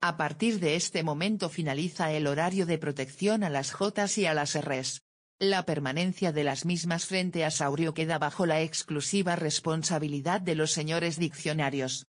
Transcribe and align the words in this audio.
A 0.00 0.16
partir 0.16 0.60
de 0.60 0.76
este 0.76 1.02
momento 1.02 1.48
finaliza 1.48 2.12
el 2.12 2.28
horario 2.28 2.66
de 2.66 2.78
protección 2.78 3.42
a 3.42 3.50
las 3.50 3.72
J 3.72 4.06
y 4.16 4.26
a 4.26 4.34
las 4.34 4.56
Rs. 4.56 5.02
La 5.40 5.64
permanencia 5.64 6.30
de 6.30 6.44
las 6.44 6.64
mismas 6.64 7.04
frente 7.04 7.44
a 7.44 7.50
Saurio 7.50 7.94
queda 7.94 8.16
bajo 8.18 8.46
la 8.46 8.60
exclusiva 8.60 9.34
responsabilidad 9.34 10.40
de 10.40 10.54
los 10.54 10.70
señores 10.70 11.18
diccionarios. 11.18 12.06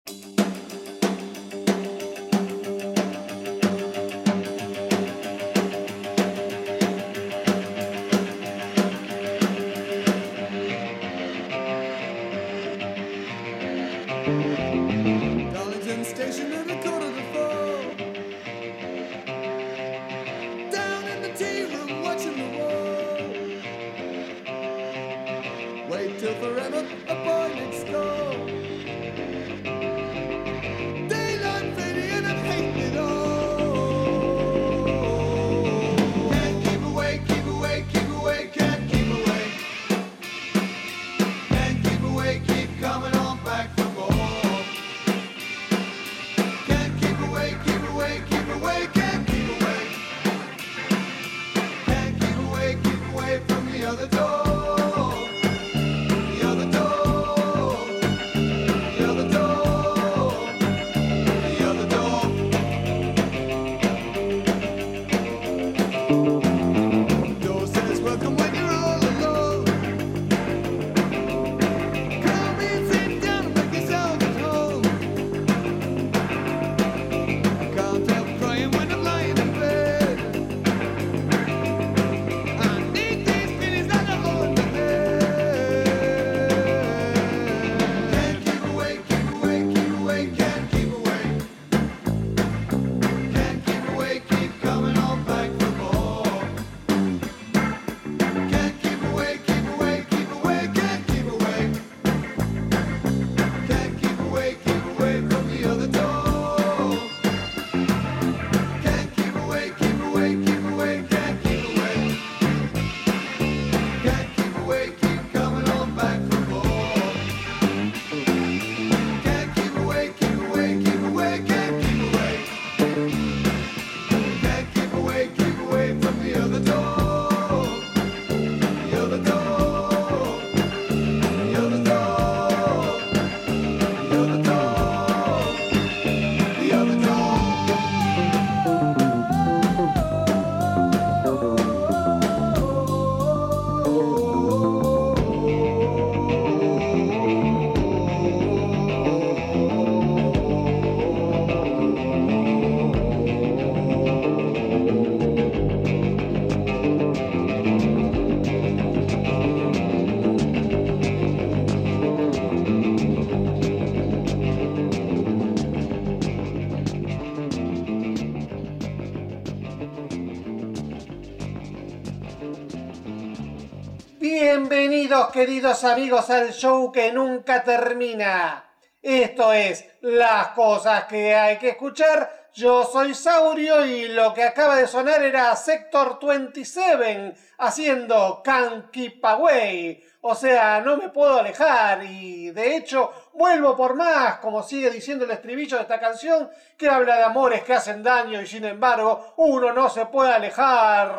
Queridos 175.09 175.85
amigos 175.85 176.29
al 176.29 176.53
show 176.53 176.93
que 176.93 177.11
nunca 177.11 177.65
termina. 177.65 178.71
Esto 179.01 179.55
es 179.55 179.87
las 180.03 180.49
cosas 180.49 181.05
que 181.05 181.35
hay 181.35 181.57
que 181.57 181.71
escuchar. 181.71 182.51
Yo 182.53 182.85
soy 182.85 183.15
Saurio 183.15 183.87
y 183.87 184.09
lo 184.09 184.35
que 184.35 184.45
acaba 184.45 184.77
de 184.77 184.87
sonar 184.87 185.23
era 185.23 185.57
Sector 185.57 186.19
27 186.21 187.35
haciendo 187.57 188.43
Can't 188.45 188.91
Keep 188.91 189.25
Away. 189.25 190.05
O 190.21 190.35
sea, 190.35 190.83
no 190.83 190.99
me 190.99 191.09
puedo 191.09 191.39
alejar 191.39 192.05
y 192.05 192.51
de 192.51 192.77
hecho 192.77 193.31
vuelvo 193.33 193.75
por 193.79 193.95
más, 193.95 194.41
como 194.41 194.63
sigue 194.63 194.91
diciendo 194.91 195.25
el 195.25 195.31
estribillo 195.31 195.79
de 195.79 195.85
esta 195.85 195.99
canción, 195.99 196.51
que 196.77 196.91
habla 196.91 197.17
de 197.17 197.25
amores 197.25 197.65
que 197.65 197.73
hacen 197.73 198.03
daño 198.03 198.43
y 198.43 198.47
sin 198.47 198.67
embargo 198.67 199.33
uno 199.39 199.73
no 199.73 199.89
se 199.89 200.05
puede 200.05 200.35
alejar 200.35 201.15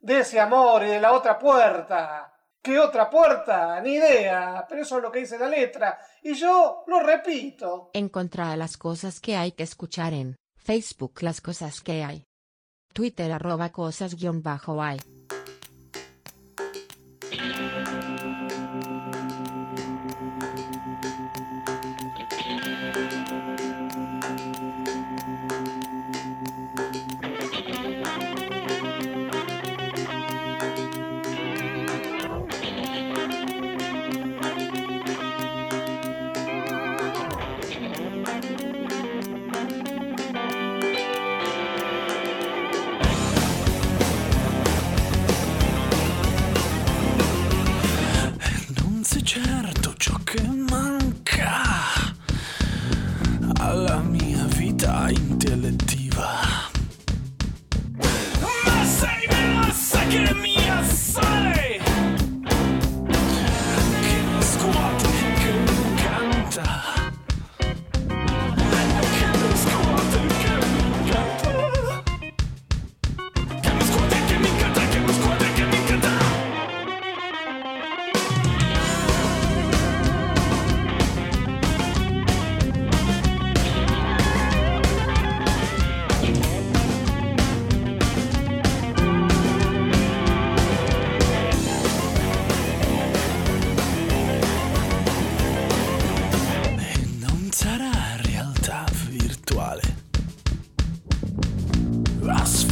de 0.00 0.20
ese 0.20 0.38
amor 0.38 0.84
y 0.84 0.90
de 0.90 1.00
la 1.00 1.12
otra 1.12 1.36
puerta. 1.36 2.30
¿Qué 2.64 2.78
otra 2.78 3.10
puerta? 3.10 3.78
Ni 3.82 3.96
idea, 3.96 4.64
pero 4.66 4.80
eso 4.80 4.96
es 4.96 5.02
lo 5.02 5.12
que 5.12 5.18
dice 5.18 5.38
la 5.38 5.48
letra. 5.48 5.98
Y 6.22 6.32
yo 6.32 6.82
lo 6.86 7.00
repito. 7.00 7.90
Encontrar 7.92 8.56
las 8.56 8.78
cosas 8.78 9.20
que 9.20 9.36
hay 9.36 9.52
que 9.52 9.64
escuchar 9.64 10.14
en 10.14 10.34
Facebook 10.56 11.20
las 11.20 11.42
cosas 11.42 11.82
que 11.82 12.02
hay. 12.02 12.24
Twitter 12.94 13.30
arroba 13.32 13.70
cosas 13.70 14.14
guion 14.14 14.42
bajo 14.42 14.82
hay. 14.82 14.98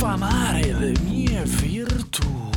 Famare 0.02 0.72
le 0.72 0.92
mie 1.04 1.44
virtù. 1.44 2.51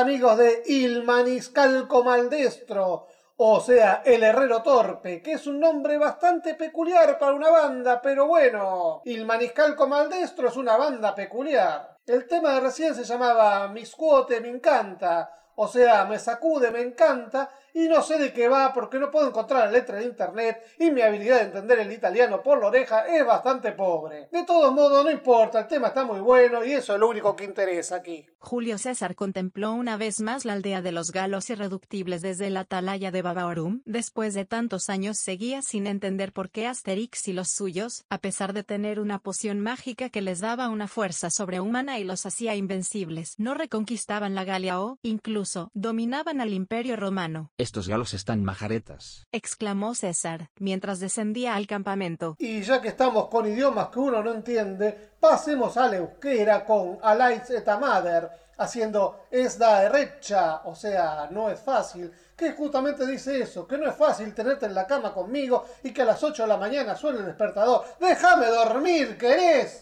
Amigos 0.00 0.38
de 0.38 0.62
Il 0.66 1.02
Maniscalco 1.04 2.02
Maldestro, 2.02 3.06
o 3.36 3.60
sea, 3.60 4.00
el 4.02 4.22
Herrero 4.22 4.62
Torpe, 4.62 5.20
que 5.20 5.32
es 5.32 5.46
un 5.46 5.60
nombre 5.60 5.98
bastante 5.98 6.54
peculiar 6.54 7.18
para 7.18 7.34
una 7.34 7.50
banda, 7.50 8.00
pero 8.00 8.26
bueno, 8.26 9.02
Il 9.04 9.26
Maniscalco 9.26 9.86
Maldestro 9.86 10.48
es 10.48 10.56
una 10.56 10.78
banda 10.78 11.14
peculiar. 11.14 11.98
El 12.06 12.26
tema 12.26 12.54
de 12.54 12.60
recién 12.60 12.94
se 12.94 13.04
llamaba 13.04 13.68
Mis 13.68 13.94
cuote 13.94 14.40
me 14.40 14.48
encanta, 14.48 15.30
o 15.56 15.68
sea, 15.68 16.06
me 16.06 16.18
sacude, 16.18 16.70
me 16.70 16.80
encanta, 16.80 17.50
y 17.74 17.88
no 17.88 18.02
sé 18.02 18.18
de 18.18 18.32
qué 18.32 18.48
va 18.48 18.72
porque 18.72 18.98
no 18.98 19.10
puedo 19.10 19.28
encontrar 19.28 19.66
la 19.66 19.72
letra 19.72 20.00
en 20.00 20.08
internet 20.08 20.62
y 20.78 20.90
mi 20.90 21.02
habilidad 21.02 21.36
de 21.36 21.46
entender 21.46 21.80
el 21.80 21.92
italiano 21.92 22.42
por 22.42 22.60
la 22.60 22.68
oreja 22.68 23.06
es 23.06 23.24
bastante 23.24 23.72
pobre. 23.72 24.28
De 24.30 24.44
todos 24.44 24.72
modos, 24.72 25.04
no 25.04 25.10
importa, 25.10 25.60
el 25.60 25.66
tema 25.68 25.88
está 25.88 26.04
muy 26.04 26.20
bueno 26.20 26.64
y 26.64 26.72
eso 26.72 26.94
es 26.94 27.00
lo 27.00 27.08
único 27.08 27.36
que 27.36 27.44
interesa 27.44 27.96
aquí. 27.96 28.26
Julio 28.38 28.78
César 28.78 29.14
contempló 29.14 29.72
una 29.72 29.96
vez 29.96 30.20
más 30.20 30.44
la 30.44 30.54
aldea 30.54 30.80
de 30.80 30.92
los 30.92 31.10
galos 31.10 31.50
irreductibles 31.50 32.22
desde 32.22 32.48
la 32.48 32.60
atalaya 32.60 33.10
de 33.10 33.22
Babaorum. 33.22 33.82
Después 33.84 34.34
de 34.34 34.46
tantos 34.46 34.88
años 34.88 35.18
seguía 35.18 35.60
sin 35.62 35.86
entender 35.86 36.32
por 36.32 36.50
qué 36.50 36.66
Asterix 36.66 37.28
y 37.28 37.32
los 37.32 37.48
suyos, 37.48 38.04
a 38.08 38.18
pesar 38.18 38.52
de 38.52 38.64
tener 38.64 38.98
una 38.98 39.18
poción 39.18 39.60
mágica 39.60 40.08
que 40.08 40.22
les 40.22 40.40
daba 40.40 40.68
una 40.68 40.88
fuerza 40.88 41.28
sobrehumana 41.30 41.98
y 41.98 42.04
los 42.04 42.24
hacía 42.24 42.54
invencibles, 42.54 43.34
no 43.38 43.54
reconquistaban 43.54 44.34
la 44.34 44.44
Galia 44.44 44.80
o, 44.80 44.98
incluso, 45.02 45.70
dominaban 45.74 46.40
al 46.40 46.52
imperio 46.52 46.96
romano. 46.96 47.50
Estos 47.70 47.86
galos 47.86 48.14
están 48.14 48.42
majaretas. 48.42 49.28
exclamó 49.30 49.94
César, 49.94 50.50
mientras 50.58 50.98
descendía 50.98 51.54
al 51.54 51.68
campamento. 51.68 52.34
Y 52.40 52.62
ya 52.62 52.80
que 52.80 52.88
estamos 52.88 53.28
con 53.28 53.46
idiomas 53.46 53.90
que 53.90 54.00
uno 54.00 54.24
no 54.24 54.32
entiende, 54.32 55.12
pasemos 55.20 55.76
al 55.76 55.94
euskera 55.94 56.64
con 56.64 56.98
Alais 57.00 57.48
eta 57.48 57.78
Mader, 57.78 58.28
haciendo 58.58 59.20
es 59.30 59.56
da 59.56 59.82
derecha, 59.82 60.62
o 60.64 60.74
sea, 60.74 61.28
no 61.30 61.48
es 61.48 61.60
fácil, 61.60 62.10
que 62.36 62.54
justamente 62.54 63.06
dice 63.06 63.40
eso, 63.40 63.68
que 63.68 63.78
no 63.78 63.88
es 63.88 63.94
fácil 63.94 64.34
tenerte 64.34 64.66
en 64.66 64.74
la 64.74 64.88
cama 64.88 65.14
conmigo 65.14 65.64
y 65.84 65.92
que 65.92 66.02
a 66.02 66.06
las 66.06 66.20
8 66.24 66.42
de 66.42 66.48
la 66.48 66.56
mañana 66.56 66.96
suene 66.96 67.20
el 67.20 67.26
despertador. 67.26 67.84
¡Déjame 68.00 68.46
dormir, 68.46 69.16
querés! 69.16 69.80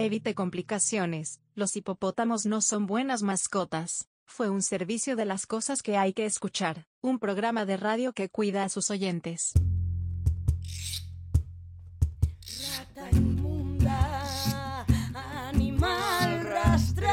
Evite 0.00 0.34
complicaciones, 0.34 1.40
los 1.54 1.76
hipopótamos 1.76 2.44
no 2.44 2.60
son 2.60 2.86
buenas 2.86 3.22
mascotas. 3.22 4.08
Fue 4.26 4.50
un 4.50 4.62
servicio 4.62 5.14
de 5.14 5.26
las 5.26 5.46
cosas 5.46 5.82
que 5.82 5.96
hay 5.96 6.12
que 6.12 6.24
escuchar, 6.26 6.86
un 7.00 7.20
programa 7.20 7.66
de 7.66 7.76
radio 7.76 8.12
que 8.12 8.28
cuida 8.28 8.64
a 8.64 8.68
sus 8.68 8.90
oyentes. 8.90 9.52
Rata 12.76 13.10
inmunda, 13.12 14.84
animal 15.50 16.44
rastrero, 16.44 17.04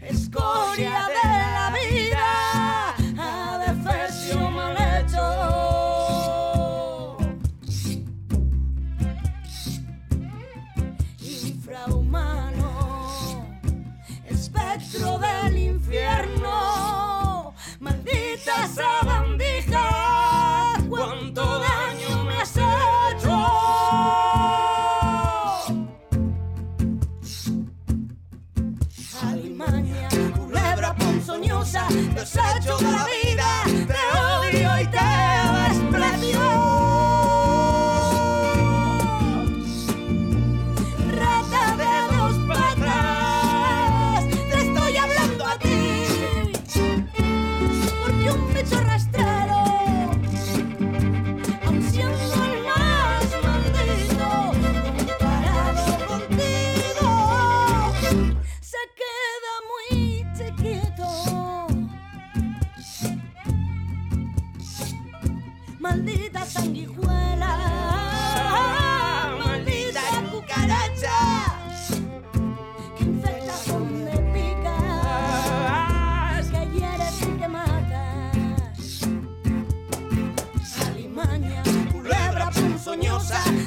escoria 0.00 1.09
ponzoñosa, 32.20 32.54
desecho 32.54 32.76
de 32.78 32.92
la 32.92 33.19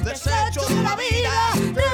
ponzoñosa, 0.04 0.44
desecho 0.44 0.74
de 0.74 0.82
la 0.82 0.96
vida, 0.96 1.93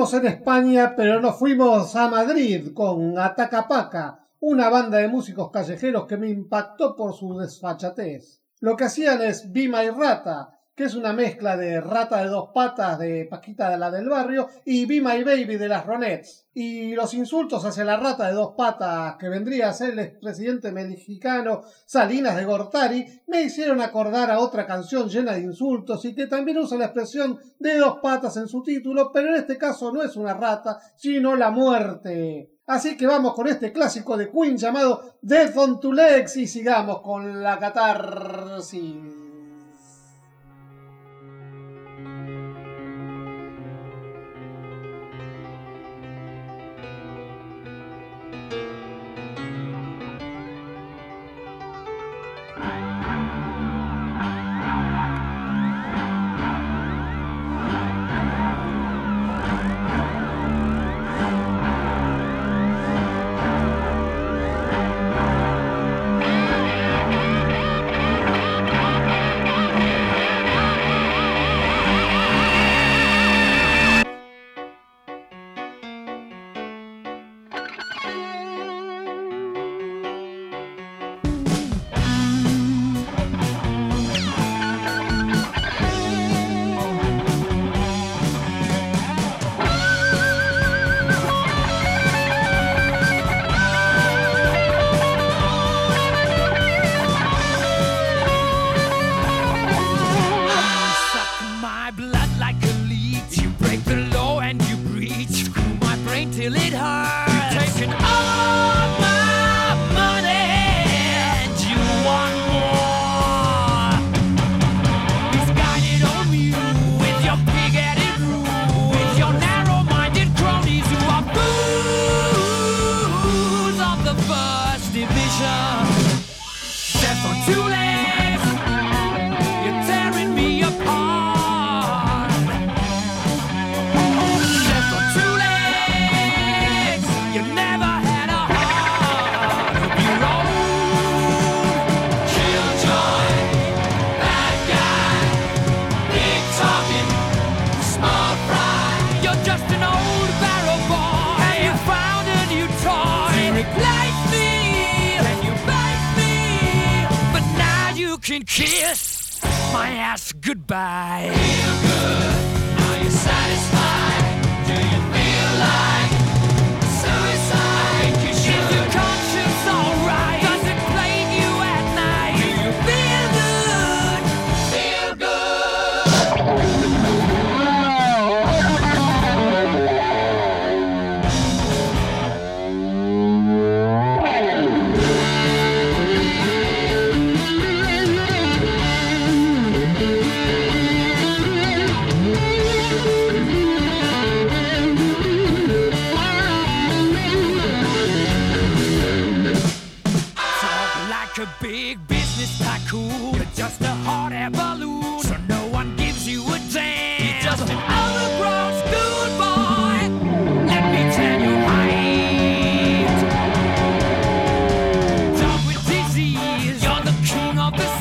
En 0.00 0.26
España, 0.26 0.94
pero 0.96 1.20
nos 1.20 1.38
fuimos 1.38 1.94
a 1.94 2.08
Madrid 2.08 2.72
con 2.72 3.18
Atacapaca, 3.18 4.26
una 4.40 4.70
banda 4.70 4.96
de 4.96 5.08
músicos 5.08 5.50
callejeros 5.50 6.06
que 6.06 6.16
me 6.16 6.30
impactó 6.30 6.96
por 6.96 7.12
su 7.12 7.36
desfachatez. 7.36 8.40
Lo 8.60 8.76
que 8.76 8.84
hacían 8.84 9.20
es 9.20 9.52
Bima 9.52 9.84
y 9.84 9.90
Rata, 9.90 10.58
que 10.80 10.86
es 10.86 10.94
una 10.94 11.12
mezcla 11.12 11.58
de 11.58 11.78
Rata 11.78 12.22
de 12.22 12.30
dos 12.30 12.52
patas 12.54 12.98
de 12.98 13.26
Paquita 13.28 13.68
de 13.68 13.76
la 13.76 13.90
del 13.90 14.08
barrio 14.08 14.48
y 14.64 14.86
Be 14.86 15.02
My 15.02 15.22
Baby 15.22 15.58
de 15.58 15.68
las 15.68 15.84
Ronettes. 15.84 16.46
Y 16.54 16.94
los 16.94 17.12
insultos 17.12 17.66
hacia 17.66 17.84
la 17.84 17.98
rata 17.98 18.28
de 18.28 18.32
dos 18.32 18.54
patas 18.56 19.16
que 19.16 19.28
vendría 19.28 19.68
a 19.68 19.74
ser 19.74 19.90
el 19.90 19.98
expresidente 19.98 20.72
mexicano 20.72 21.60
Salinas 21.84 22.34
de 22.34 22.46
Gortari 22.46 23.04
me 23.26 23.42
hicieron 23.42 23.82
acordar 23.82 24.30
a 24.30 24.38
otra 24.38 24.66
canción 24.66 25.10
llena 25.10 25.32
de 25.32 25.42
insultos 25.42 26.02
y 26.06 26.14
que 26.14 26.26
también 26.28 26.56
usa 26.56 26.78
la 26.78 26.86
expresión 26.86 27.38
de 27.58 27.76
dos 27.76 27.98
patas 28.02 28.38
en 28.38 28.48
su 28.48 28.62
título, 28.62 29.12
pero 29.12 29.28
en 29.28 29.34
este 29.34 29.58
caso 29.58 29.92
no 29.92 30.02
es 30.02 30.16
una 30.16 30.32
rata, 30.32 30.80
sino 30.96 31.36
la 31.36 31.50
muerte. 31.50 32.54
Así 32.66 32.96
que 32.96 33.06
vamos 33.06 33.34
con 33.34 33.48
este 33.48 33.70
clásico 33.70 34.16
de 34.16 34.30
Queen 34.30 34.56
llamado 34.56 35.18
Death 35.20 35.58
on 35.58 35.78
Two 35.78 35.92
y 36.36 36.46
sigamos 36.46 37.02
con 37.02 37.42
la 37.42 37.58
catarsis. 37.58 39.29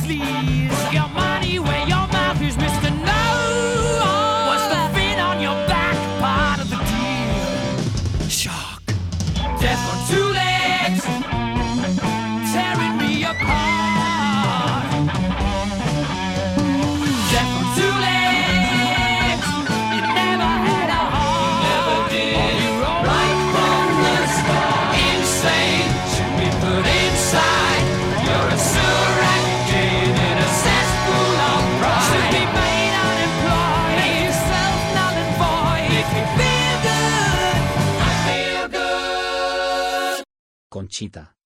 please. 0.10 0.69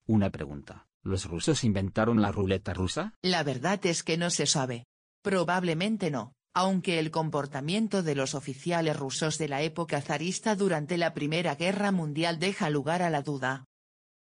Una 0.05 0.29
pregunta. 0.29 0.87
¿Los 1.01 1.25
rusos 1.25 1.63
inventaron 1.63 2.21
la 2.21 2.31
ruleta 2.31 2.73
rusa? 2.73 3.13
La 3.21 3.43
verdad 3.43 3.85
es 3.85 4.03
que 4.03 4.17
no 4.17 4.29
se 4.29 4.45
sabe. 4.45 4.85
Probablemente 5.21 6.11
no, 6.11 6.33
aunque 6.53 6.99
el 6.99 7.11
comportamiento 7.11 8.03
de 8.03 8.15
los 8.15 8.35
oficiales 8.35 8.97
rusos 8.97 9.37
de 9.37 9.49
la 9.49 9.61
época 9.61 10.01
zarista 10.01 10.55
durante 10.55 10.97
la 10.97 11.13
Primera 11.13 11.55
Guerra 11.55 11.91
Mundial 11.91 12.39
deja 12.39 12.69
lugar 12.69 13.01
a 13.01 13.09
la 13.09 13.21
duda. 13.21 13.65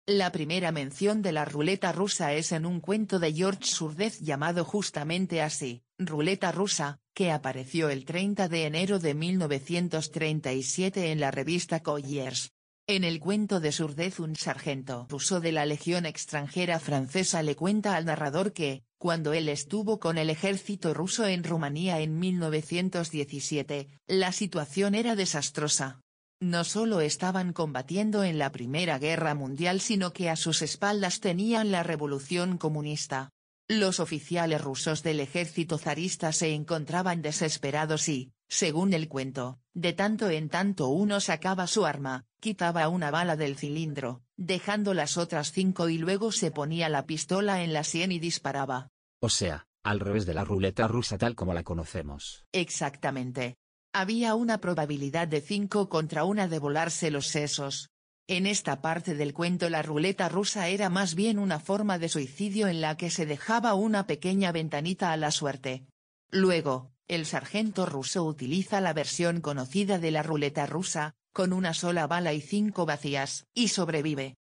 La 0.06 0.32
primera 0.32 0.72
mención 0.72 1.22
de 1.22 1.32
la 1.32 1.44
ruleta 1.44 1.92
rusa 1.92 2.32
es 2.32 2.52
en 2.52 2.66
un 2.66 2.80
cuento 2.80 3.18
de 3.18 3.32
George 3.32 3.66
Surdez 3.66 4.18
llamado 4.20 4.64
justamente 4.64 5.42
así, 5.42 5.82
Ruleta 5.98 6.50
rusa, 6.50 6.98
que 7.14 7.30
apareció 7.30 7.90
el 7.90 8.06
30 8.06 8.48
de 8.48 8.64
enero 8.64 8.98
de 8.98 9.14
1937 9.14 11.12
en 11.12 11.20
la 11.20 11.30
revista 11.30 11.80
Collier's. 11.80 12.52
En 12.86 13.04
el 13.04 13.20
cuento 13.20 13.60
de 13.60 13.72
Surdez 13.72 14.18
un 14.18 14.34
sargento 14.34 15.06
ruso 15.08 15.40
de 15.40 15.52
la 15.52 15.64
Legión 15.64 16.06
extranjera 16.06 16.80
francesa 16.80 17.42
le 17.42 17.54
cuenta 17.54 17.94
al 17.94 18.04
narrador 18.04 18.52
que, 18.52 18.82
cuando 18.98 19.32
él 19.32 19.48
estuvo 19.48 20.00
con 20.00 20.18
el 20.18 20.28
ejército 20.28 20.92
ruso 20.92 21.26
en 21.26 21.44
Rumanía 21.44 22.00
en 22.00 22.18
1917, 22.18 23.88
la 24.08 24.32
situación 24.32 24.94
era 24.94 25.14
desastrosa. 25.14 26.00
No 26.42 26.64
solo 26.64 27.00
estaban 27.00 27.52
combatiendo 27.52 28.24
en 28.24 28.38
la 28.38 28.50
Primera 28.50 28.98
Guerra 28.98 29.34
Mundial 29.34 29.80
sino 29.80 30.12
que 30.12 30.30
a 30.30 30.36
sus 30.36 30.62
espaldas 30.62 31.20
tenían 31.20 31.70
la 31.70 31.82
revolución 31.82 32.58
comunista. 32.58 33.30
Los 33.68 34.00
oficiales 34.00 34.60
rusos 34.60 35.02
del 35.02 35.20
ejército 35.20 35.78
zarista 35.78 36.32
se 36.32 36.54
encontraban 36.54 37.22
desesperados 37.22 38.08
y, 38.08 38.32
según 38.50 38.92
el 38.92 39.08
cuento, 39.08 39.60
de 39.74 39.92
tanto 39.92 40.28
en 40.28 40.48
tanto 40.48 40.88
uno 40.88 41.20
sacaba 41.20 41.68
su 41.68 41.86
arma, 41.86 42.26
quitaba 42.40 42.88
una 42.88 43.12
bala 43.12 43.36
del 43.36 43.56
cilindro, 43.56 44.22
dejando 44.36 44.92
las 44.92 45.16
otras 45.16 45.52
cinco 45.52 45.88
y 45.88 45.98
luego 45.98 46.32
se 46.32 46.50
ponía 46.50 46.88
la 46.88 47.06
pistola 47.06 47.62
en 47.62 47.72
la 47.72 47.84
sien 47.84 48.10
y 48.10 48.18
disparaba. 48.18 48.90
O 49.20 49.28
sea, 49.28 49.68
al 49.84 50.00
revés 50.00 50.26
de 50.26 50.34
la 50.34 50.44
ruleta 50.44 50.88
rusa 50.88 51.16
tal 51.16 51.36
como 51.36 51.54
la 51.54 51.62
conocemos. 51.62 52.44
Exactamente. 52.52 53.56
Había 53.92 54.34
una 54.34 54.58
probabilidad 54.58 55.28
de 55.28 55.40
5 55.40 55.88
contra 55.88 56.24
una 56.24 56.46
de 56.46 56.58
volarse 56.58 57.10
los 57.10 57.26
sesos. 57.26 57.90
En 58.28 58.46
esta 58.46 58.80
parte 58.80 59.14
del 59.14 59.32
cuento 59.32 59.68
la 59.68 59.82
ruleta 59.82 60.28
rusa 60.28 60.68
era 60.68 60.90
más 60.90 61.14
bien 61.14 61.38
una 61.38 61.58
forma 61.58 61.98
de 61.98 62.08
suicidio 62.08 62.68
en 62.68 62.80
la 62.80 62.96
que 62.96 63.10
se 63.10 63.26
dejaba 63.26 63.74
una 63.74 64.06
pequeña 64.06 64.52
ventanita 64.52 65.12
a 65.12 65.16
la 65.16 65.32
suerte. 65.32 65.86
Luego, 66.30 66.92
el 67.10 67.26
sargento 67.26 67.84
ruso 67.86 68.24
utiliza 68.24 68.80
la 68.80 68.92
versión 68.92 69.40
conocida 69.40 69.98
de 69.98 70.12
la 70.12 70.22
ruleta 70.22 70.66
rusa, 70.66 71.16
con 71.32 71.52
una 71.52 71.74
sola 71.74 72.06
bala 72.06 72.32
y 72.34 72.40
cinco 72.40 72.86
vacías, 72.86 73.48
y 73.52 73.66
sobrevive. 73.68 74.36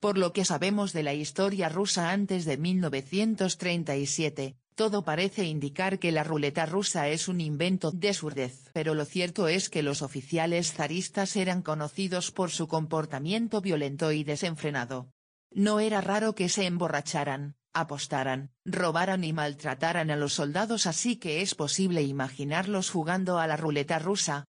Por 0.00 0.18
lo 0.18 0.32
que 0.32 0.44
sabemos 0.44 0.92
de 0.92 1.04
la 1.04 1.14
historia 1.14 1.68
rusa 1.68 2.10
antes 2.10 2.44
de 2.46 2.56
1937, 2.56 4.56
todo 4.74 5.04
parece 5.04 5.44
indicar 5.44 6.00
que 6.00 6.10
la 6.10 6.24
ruleta 6.24 6.66
rusa 6.66 7.06
es 7.06 7.28
un 7.28 7.40
invento 7.40 7.92
de 7.92 8.12
surdez. 8.12 8.70
Pero 8.72 8.94
lo 8.94 9.04
cierto 9.04 9.46
es 9.46 9.70
que 9.70 9.84
los 9.84 10.02
oficiales 10.02 10.72
zaristas 10.72 11.36
eran 11.36 11.62
conocidos 11.62 12.32
por 12.32 12.50
su 12.50 12.66
comportamiento 12.66 13.60
violento 13.60 14.10
y 14.10 14.24
desenfrenado. 14.24 15.12
No 15.52 15.78
era 15.78 16.00
raro 16.00 16.34
que 16.34 16.48
se 16.48 16.66
emborracharan, 16.66 17.54
apostaran, 17.72 18.50
robaran 18.64 19.24
y 19.24 19.32
maltrataran 19.32 20.10
a 20.10 20.16
los 20.16 20.34
soldados 20.34 20.86
así 20.86 21.16
que 21.16 21.42
es 21.42 21.54
posible 21.54 22.02
imaginarlos 22.02 22.90
jugando 22.90 23.38
a 23.38 23.46
la 23.46 23.56
ruleta 23.56 23.98
rusa. 23.98 24.46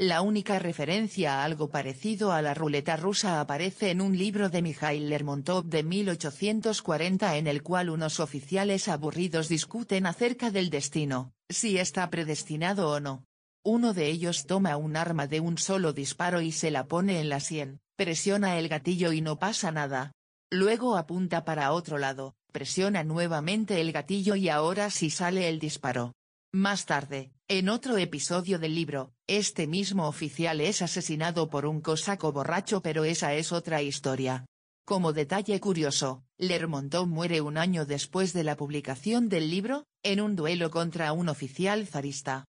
La 0.00 0.22
única 0.22 0.60
referencia 0.60 1.40
a 1.40 1.44
algo 1.44 1.70
parecido 1.70 2.30
a 2.30 2.40
la 2.40 2.54
ruleta 2.54 2.96
rusa 2.96 3.40
aparece 3.40 3.90
en 3.90 4.00
un 4.00 4.16
libro 4.16 4.48
de 4.48 4.62
Mikhail 4.62 5.08
Lermontov 5.08 5.64
de 5.64 5.82
1840 5.82 7.36
en 7.36 7.48
el 7.48 7.64
cual 7.64 7.90
unos 7.90 8.20
oficiales 8.20 8.86
aburridos 8.86 9.48
discuten 9.48 10.06
acerca 10.06 10.52
del 10.52 10.70
destino, 10.70 11.32
si 11.48 11.78
está 11.78 12.08
predestinado 12.10 12.90
o 12.90 13.00
no. 13.00 13.24
Uno 13.64 13.92
de 13.92 14.06
ellos 14.06 14.46
toma 14.46 14.76
un 14.76 14.96
arma 14.96 15.26
de 15.26 15.40
un 15.40 15.58
solo 15.58 15.92
disparo 15.92 16.42
y 16.42 16.52
se 16.52 16.70
la 16.70 16.86
pone 16.86 17.20
en 17.20 17.28
la 17.28 17.40
sien, 17.40 17.80
presiona 17.96 18.56
el 18.56 18.68
gatillo 18.68 19.10
y 19.10 19.20
no 19.20 19.40
pasa 19.40 19.72
nada. 19.72 20.12
Luego 20.48 20.96
apunta 20.96 21.44
para 21.44 21.72
otro 21.72 21.98
lado, 21.98 22.36
presiona 22.52 23.04
nuevamente 23.04 23.80
el 23.80 23.92
gatillo 23.92 24.34
y 24.34 24.48
ahora 24.48 24.90
sí 24.90 25.10
sale 25.10 25.48
el 25.48 25.58
disparo. 25.58 26.14
Más 26.52 26.86
tarde, 26.86 27.32
en 27.46 27.68
otro 27.68 27.98
episodio 27.98 28.58
del 28.58 28.74
libro, 28.74 29.12
este 29.26 29.66
mismo 29.66 30.08
oficial 30.08 30.60
es 30.60 30.80
asesinado 30.80 31.50
por 31.50 31.66
un 31.66 31.80
cosaco 31.80 32.32
borracho 32.32 32.80
pero 32.80 33.04
esa 33.04 33.34
es 33.34 33.52
otra 33.52 33.82
historia. 33.82 34.46
Como 34.86 35.12
detalle 35.12 35.60
curioso, 35.60 36.24
Lermontov 36.38 37.06
muere 37.06 37.42
un 37.42 37.58
año 37.58 37.84
después 37.84 38.32
de 38.32 38.44
la 38.44 38.56
publicación 38.56 39.28
del 39.28 39.50
libro, 39.50 39.84
en 40.02 40.22
un 40.22 40.34
duelo 40.34 40.70
contra 40.70 41.12
un 41.12 41.28
oficial 41.28 41.86
zarista. 41.86 42.46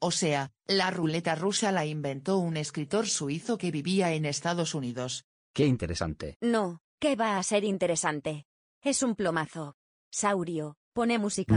O 0.00 0.10
sea, 0.10 0.50
la 0.66 0.90
ruleta 0.90 1.34
rusa 1.34 1.72
la 1.72 1.84
inventó 1.84 2.38
un 2.38 2.56
escritor 2.56 3.06
suizo 3.06 3.58
que 3.58 3.70
vivía 3.70 4.14
en 4.14 4.24
Estados 4.24 4.74
Unidos. 4.74 5.24
Qué 5.54 5.66
interesante. 5.66 6.36
No, 6.40 6.80
¿qué 6.98 7.16
va 7.16 7.36
a 7.36 7.42
ser 7.42 7.64
interesante? 7.64 8.46
Es 8.82 9.02
un 9.02 9.14
plomazo. 9.16 9.74
Saurio, 10.10 10.76
pone 10.92 11.18
música. 11.18 11.56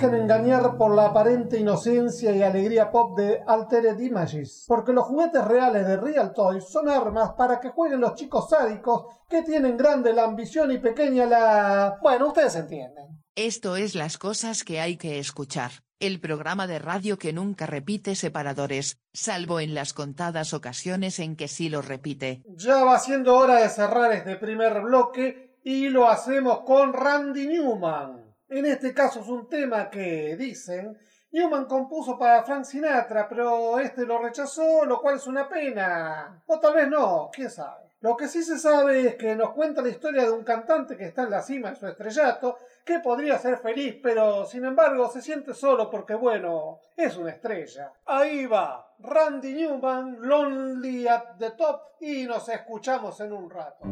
Dejen 0.00 0.14
engañar 0.14 0.76
por 0.76 0.94
la 0.94 1.06
aparente 1.06 1.58
inocencia 1.58 2.30
y 2.30 2.40
alegría 2.40 2.88
pop 2.88 3.18
de 3.18 3.42
Altered 3.44 3.98
Images, 3.98 4.64
porque 4.68 4.92
los 4.92 5.04
juguetes 5.04 5.44
reales 5.44 5.88
de 5.88 5.96
Real 5.96 6.32
Toys 6.32 6.64
son 6.68 6.88
armas 6.88 7.32
para 7.36 7.58
que 7.58 7.70
jueguen 7.70 8.00
los 8.00 8.14
chicos 8.14 8.48
sádicos 8.48 9.06
que 9.28 9.42
tienen 9.42 9.76
grande 9.76 10.12
la 10.12 10.22
ambición 10.22 10.70
y 10.70 10.78
pequeña 10.78 11.26
la... 11.26 11.98
Bueno, 12.00 12.28
ustedes 12.28 12.54
entienden. 12.54 13.24
Esto 13.34 13.74
es 13.74 13.96
las 13.96 14.18
cosas 14.18 14.62
que 14.62 14.80
hay 14.80 14.96
que 14.96 15.18
escuchar, 15.18 15.72
el 15.98 16.20
programa 16.20 16.68
de 16.68 16.78
radio 16.78 17.18
que 17.18 17.32
nunca 17.32 17.66
repite 17.66 18.14
separadores, 18.14 18.98
salvo 19.12 19.58
en 19.58 19.74
las 19.74 19.94
contadas 19.94 20.54
ocasiones 20.54 21.18
en 21.18 21.34
que 21.34 21.48
sí 21.48 21.68
lo 21.70 21.82
repite. 21.82 22.44
Ya 22.54 22.84
va 22.84 23.00
siendo 23.00 23.36
hora 23.36 23.56
de 23.56 23.68
cerrar 23.68 24.12
este 24.12 24.36
primer 24.36 24.80
bloque 24.80 25.56
y 25.64 25.88
lo 25.88 26.08
hacemos 26.08 26.60
con 26.60 26.92
Randy 26.92 27.48
Newman. 27.48 28.17
En 28.48 28.64
este 28.64 28.94
caso 28.94 29.20
es 29.20 29.28
un 29.28 29.46
tema 29.48 29.90
que, 29.90 30.34
dicen, 30.36 30.98
Newman 31.32 31.66
compuso 31.66 32.18
para 32.18 32.42
Frank 32.44 32.64
Sinatra, 32.64 33.28
pero 33.28 33.78
este 33.78 34.06
lo 34.06 34.18
rechazó, 34.18 34.86
lo 34.86 35.02
cual 35.02 35.16
es 35.16 35.26
una 35.26 35.46
pena. 35.46 36.42
O 36.46 36.58
tal 36.58 36.74
vez 36.74 36.88
no, 36.88 37.28
quién 37.30 37.50
sabe. 37.50 37.88
Lo 38.00 38.16
que 38.16 38.26
sí 38.26 38.42
se 38.42 38.58
sabe 38.58 39.06
es 39.06 39.16
que 39.16 39.36
nos 39.36 39.50
cuenta 39.50 39.82
la 39.82 39.90
historia 39.90 40.22
de 40.22 40.30
un 40.30 40.44
cantante 40.44 40.96
que 40.96 41.04
está 41.04 41.24
en 41.24 41.30
la 41.30 41.42
cima 41.42 41.70
de 41.70 41.76
su 41.76 41.86
estrellato, 41.86 42.56
que 42.86 43.00
podría 43.00 43.38
ser 43.38 43.58
feliz, 43.58 43.96
pero 44.02 44.46
sin 44.46 44.64
embargo 44.64 45.10
se 45.10 45.20
siente 45.20 45.52
solo 45.52 45.90
porque, 45.90 46.14
bueno, 46.14 46.80
es 46.96 47.16
una 47.18 47.32
estrella. 47.32 47.92
Ahí 48.06 48.46
va, 48.46 48.94
Randy 49.00 49.52
Newman, 49.52 50.16
Lonely 50.20 51.06
at 51.06 51.36
the 51.38 51.50
Top, 51.50 51.82
y 52.00 52.24
nos 52.24 52.48
escuchamos 52.48 53.20
en 53.20 53.32
un 53.32 53.50
rato. 53.50 53.84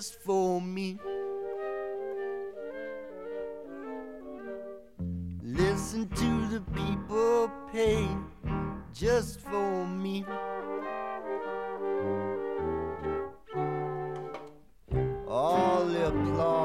Just 0.00 0.22
for 0.22 0.62
me. 0.62 0.98
Listen 5.42 6.08
to 6.08 6.46
the 6.48 6.62
people 6.74 7.52
pay 7.70 8.08
just 8.94 9.40
for 9.40 9.86
me. 9.86 10.24
all 15.28 15.84
the 15.84 16.06
applause, 16.08 16.59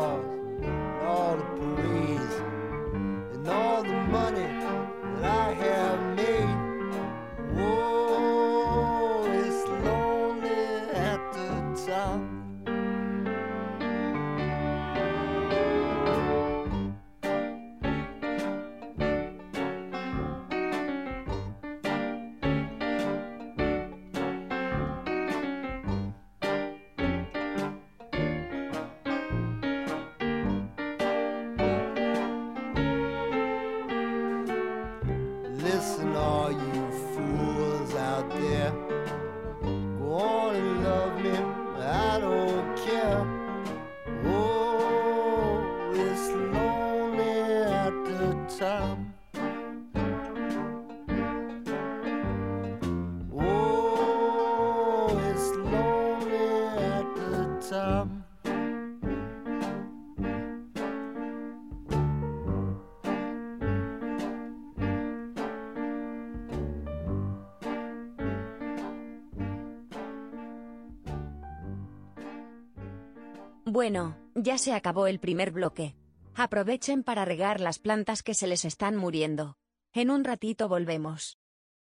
Bueno, 73.88 74.18
ya 74.34 74.58
se 74.58 74.74
acabó 74.74 75.06
el 75.06 75.20
primer 75.20 75.52
bloque. 75.52 75.96
Aprovechen 76.34 77.04
para 77.04 77.24
regar 77.24 77.62
las 77.62 77.78
plantas 77.78 78.24
que 78.24 78.34
se 78.34 78.48
les 78.48 78.66
están 78.66 78.96
muriendo. 78.96 79.58
En 79.94 80.10
un 80.10 80.24
ratito 80.24 80.68
volvemos. 80.68 81.38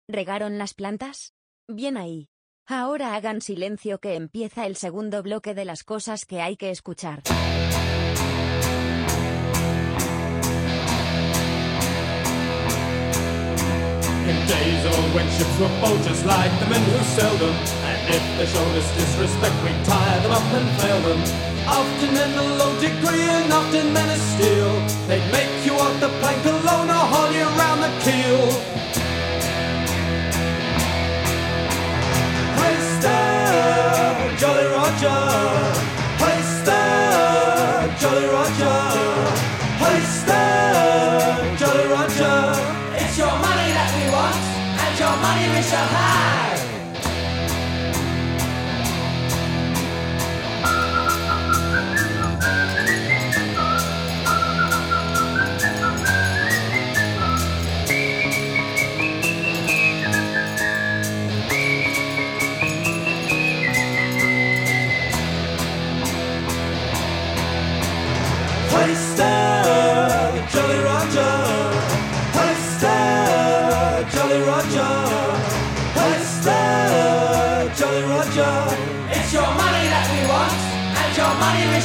¿Regaron 0.09 0.59
las 0.59 0.75
plantas? 0.75 1.33
Bien 1.69 1.97
ahí. 1.97 2.29
Ahora 2.67 3.15
hagan 3.15 3.41
silencio 3.41 4.01
que 4.01 4.17
empieza 4.17 4.67
el 4.67 4.75
segundo 4.75 5.23
bloque 5.23 5.55
de 5.55 5.65
las 5.65 5.85
cosas 5.85 6.25
que 6.25 6.41
hay 6.43 6.57
que 6.57 6.71
escuchar. 6.71 7.23
Men 16.69 16.83
disrespect 18.97 19.55
Often 21.69 22.11
in 22.11 22.33
a 22.39 22.43
low 22.59 22.73
degree 22.81 23.23
and 23.23 23.53
often 23.53 23.93
men 23.93 24.09
of 24.09 24.19
steel 24.19 24.71
They'd 25.09 25.31
make 25.33 25.67
you 25.67 25.76
Of 81.77 81.83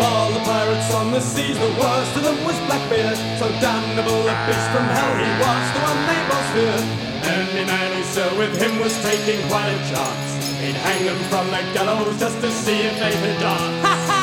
all 0.00 0.30
the 0.30 0.38
pirates 0.46 0.94
on 0.94 1.10
the 1.10 1.18
seas, 1.20 1.58
the 1.58 1.66
worst 1.80 2.16
of 2.16 2.22
them 2.22 2.44
was 2.44 2.54
Blackbeard. 2.70 3.18
So 3.40 3.50
damnable 3.58 4.22
a 4.22 4.34
beast 4.46 4.70
from 4.70 4.86
hell, 4.94 5.14
he 5.18 5.26
was 5.42 5.66
the 5.74 5.80
one 5.82 5.98
they 6.06 6.22
most 6.30 6.48
feared. 6.54 6.86
Any 7.26 7.64
man 7.66 7.90
who 7.96 8.04
sailed 8.04 8.38
with 8.38 8.54
him 8.56 8.78
was 8.78 8.94
taking 9.02 9.42
quite 9.48 9.66
a 9.66 9.78
chance. 9.90 10.46
He'd 10.62 10.78
hang 10.78 11.06
them 11.06 11.18
from 11.26 11.50
the 11.50 11.62
gallows 11.74 12.16
just 12.20 12.40
to 12.40 12.50
see 12.52 12.82
if 12.82 12.94
they 12.94 13.10
could 13.10 13.40
dance. 13.42 13.82
Ha 13.82 13.94
ha! 14.06 14.22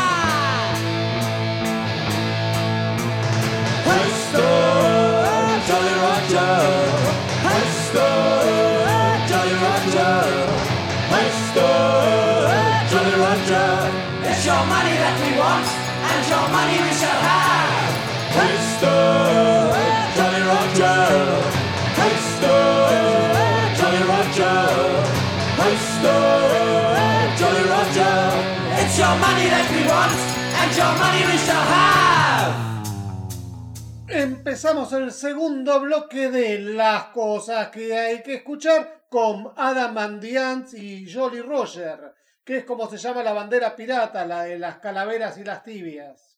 Presto, 3.83 4.47
Jolly 5.67 5.95
Roger. 5.99 6.55
Presto, 7.43 8.30
want, 15.41 15.67
and 16.11 16.21
your 16.31 16.45
money 16.55 16.77
we 16.85 16.93
shall 17.01 17.21
have. 17.29 17.91
Presto, 18.35 18.95
Jolly 20.17 20.43
Roger. 20.53 20.99
Presto, 21.97 22.53
Jolly 23.79 24.03
Roger. 24.11 24.57
Presto, 25.57 26.15
Jolly 27.39 27.63
Roger. 27.73 28.15
It's 28.81 28.95
your 29.01 29.15
money 29.25 29.47
that 29.53 29.67
we 29.73 29.81
want, 29.93 30.19
and 30.61 30.69
your 30.79 30.93
money 31.03 31.21
we 31.29 31.37
shall 31.45 31.65
have. 31.75 32.53
Empezamos 34.07 34.91
el 34.93 35.11
segundo 35.11 35.79
bloque 35.79 36.29
de 36.29 36.59
las 36.59 37.05
cosas 37.13 37.69
que 37.69 37.97
hay 37.97 38.21
que 38.21 38.35
escuchar 38.35 39.03
con 39.09 39.53
Adam 39.55 39.97
and 39.97 40.21
the 40.21 40.37
Ants 40.37 40.73
y 40.73 41.05
Jolly 41.09 41.41
Roger, 41.41 42.13
es 42.55 42.65
como 42.65 42.89
se 42.89 42.97
llama 42.97 43.23
la 43.23 43.33
bandera 43.33 43.75
pirata, 43.75 44.25
la 44.25 44.43
de 44.43 44.57
las 44.57 44.77
calaveras 44.79 45.37
y 45.37 45.43
las 45.43 45.63
tibias. 45.63 46.31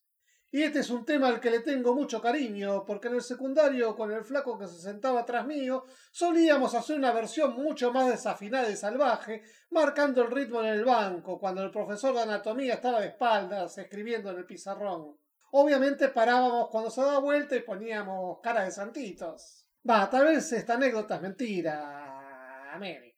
Y 0.51 0.61
este 0.61 0.81
es 0.81 0.91
un 0.91 1.03
tema 1.03 1.29
al 1.29 1.39
que 1.39 1.49
le 1.49 1.61
tengo 1.61 1.95
mucho 1.95 2.21
cariño, 2.21 2.85
porque 2.85 3.07
en 3.07 3.15
el 3.15 3.23
secundario, 3.23 3.95
con 3.95 4.11
el 4.11 4.23
flaco 4.23 4.59
que 4.59 4.67
se 4.67 4.79
sentaba 4.79 5.21
atrás 5.21 5.47
mío, 5.47 5.85
solíamos 6.11 6.75
hacer 6.75 6.95
una 6.95 7.11
versión 7.11 7.55
mucho 7.55 7.91
más 7.91 8.07
desafinada 8.07 8.69
y 8.69 8.75
salvaje, 8.75 9.41
marcando 9.71 10.21
el 10.21 10.29
ritmo 10.29 10.61
en 10.61 10.67
el 10.67 10.85
banco, 10.85 11.39
cuando 11.39 11.63
el 11.63 11.71
profesor 11.71 12.13
de 12.13 12.21
anatomía 12.21 12.75
estaba 12.75 13.01
de 13.01 13.07
espaldas, 13.07 13.75
escribiendo 13.79 14.29
en 14.29 14.37
el 14.37 14.45
pizarrón. 14.45 15.17
Obviamente 15.53 16.09
parábamos 16.09 16.69
cuando 16.69 16.91
se 16.91 17.01
daba 17.01 17.17
vuelta 17.17 17.55
y 17.55 17.61
poníamos 17.61 18.37
cara 18.43 18.63
de 18.63 18.69
santitos. 18.69 19.65
Va, 19.89 20.07
tal 20.07 20.25
vez 20.25 20.51
esta 20.51 20.75
anécdota 20.75 21.15
es 21.15 21.21
mentira, 21.23 22.71
Américas. 22.73 23.12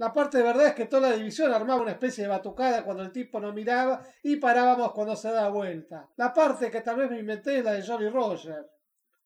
La 0.00 0.14
parte 0.14 0.38
de 0.38 0.44
verdad 0.44 0.68
es 0.68 0.74
que 0.74 0.86
toda 0.86 1.10
la 1.10 1.16
división 1.16 1.52
armaba 1.52 1.82
una 1.82 1.90
especie 1.90 2.24
de 2.24 2.30
batucada 2.30 2.86
cuando 2.86 3.02
el 3.02 3.12
tipo 3.12 3.38
no 3.38 3.52
miraba 3.52 4.00
y 4.22 4.36
parábamos 4.36 4.92
cuando 4.92 5.14
se 5.14 5.30
daba 5.30 5.50
vuelta. 5.50 6.08
La 6.16 6.32
parte 6.32 6.70
que 6.70 6.80
tal 6.80 6.96
vez 6.96 7.10
me 7.10 7.18
inventé 7.18 7.58
es 7.58 7.64
la 7.64 7.72
de 7.72 7.86
Jolly 7.86 8.08
Roger. 8.08 8.66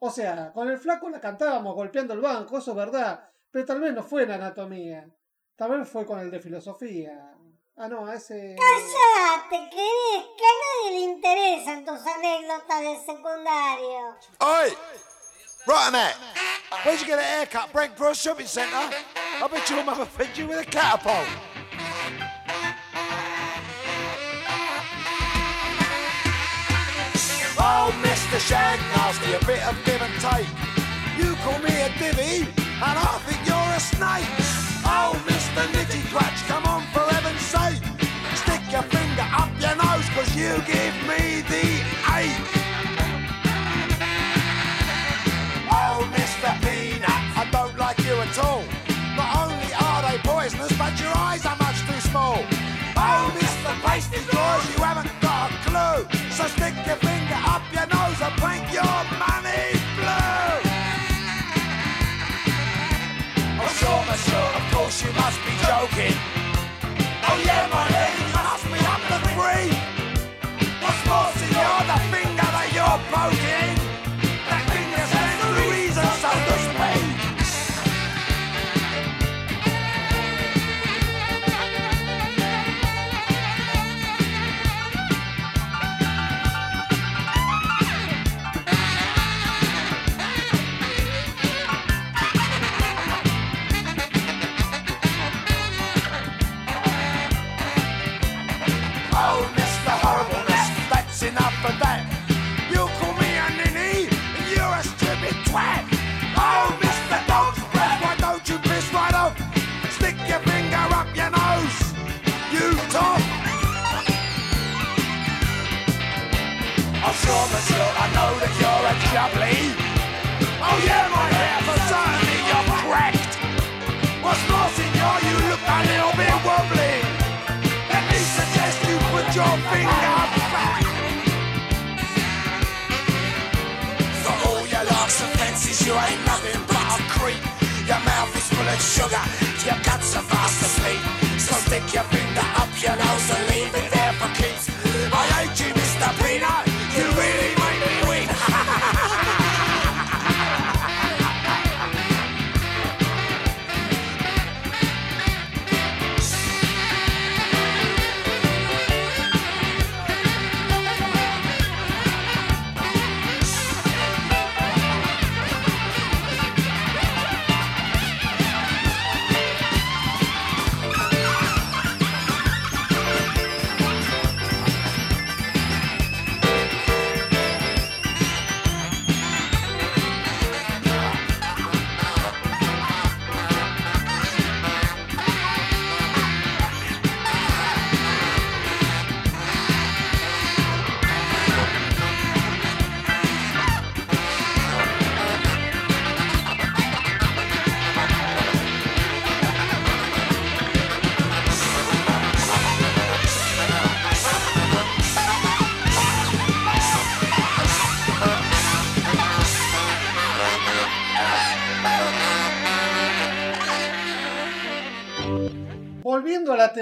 O 0.00 0.10
sea, 0.10 0.52
con 0.52 0.68
el 0.68 0.78
flaco 0.78 1.08
la 1.08 1.20
cantábamos 1.20 1.76
golpeando 1.76 2.12
el 2.12 2.20
banco, 2.20 2.58
eso 2.58 2.72
es 2.72 2.76
verdad, 2.76 3.22
pero 3.52 3.64
tal 3.64 3.80
vez 3.80 3.94
no 3.94 4.02
fue 4.02 4.24
en 4.24 4.32
anatomía. 4.32 5.08
Tal 5.54 5.78
vez 5.78 5.88
fue 5.88 6.04
con 6.04 6.18
el 6.18 6.28
de 6.28 6.40
filosofía. 6.40 7.36
Ah, 7.76 7.86
no, 7.86 8.08
a 8.08 8.16
ese... 8.16 8.56
Cállate, 8.58 9.70
querés, 9.70 10.24
que 10.36 10.44
a 10.44 10.90
nadie 10.90 10.90
le 10.90 11.00
interesan 11.12 11.84
tus 11.84 12.04
anécdotas 12.04 12.80
del 12.80 12.98
secundario. 12.98 14.16
Oi! 14.40 14.76
Right, 15.66 15.92
mate. 15.92 16.16
Where'd 16.84 17.00
you 17.00 17.06
get 17.06 17.18
a 17.20 17.22
haircut? 17.22 17.72
Brentford 17.72 18.16
Shopping 18.16 18.46
Centre? 18.46 18.90
I 19.42 19.48
bet 19.48 19.68
your 19.68 19.84
mother 19.84 20.04
fed 20.04 20.38
you 20.38 20.46
with 20.46 20.60
a 20.60 20.64
catapult. 20.64 21.26
Oh, 27.58 27.90
Mr. 28.02 28.38
Shag 28.38 28.78
Nasty, 28.94 29.32
a 29.32 29.44
bit 29.44 29.66
of 29.66 29.76
give 29.84 30.00
and 30.00 30.14
take. 30.22 30.46
You 31.18 31.34
call 31.42 31.58
me 31.58 31.74
a 31.82 31.90
divvy, 31.98 32.46
and 32.62 32.96
I 32.98 33.18
think 33.26 33.44
you're 33.46 33.74
a 33.74 33.80
snake. 33.80 34.30
Oh, 34.86 35.20
Mr. 35.26 35.66
Nitty 35.74 36.08
Crutch, 36.10 36.46
come 36.46 36.64
on, 36.66 36.82
for 36.92 37.00
heaven's 37.12 37.40
sake. 37.40 37.82
Stick 38.36 38.62
your 38.70 38.82
finger 38.82 39.26
up 39.34 39.50
your 39.60 39.74
nose, 39.74 40.08
cause 40.14 40.34
you 40.36 40.54
give 40.64 40.94
me 41.08 41.42
the 41.42 41.82
ache. 42.14 42.53
Mr. 53.94 54.10
Pasty 54.10 54.18
Claus, 54.28 54.76
you 54.76 54.82
haven't 54.82 55.13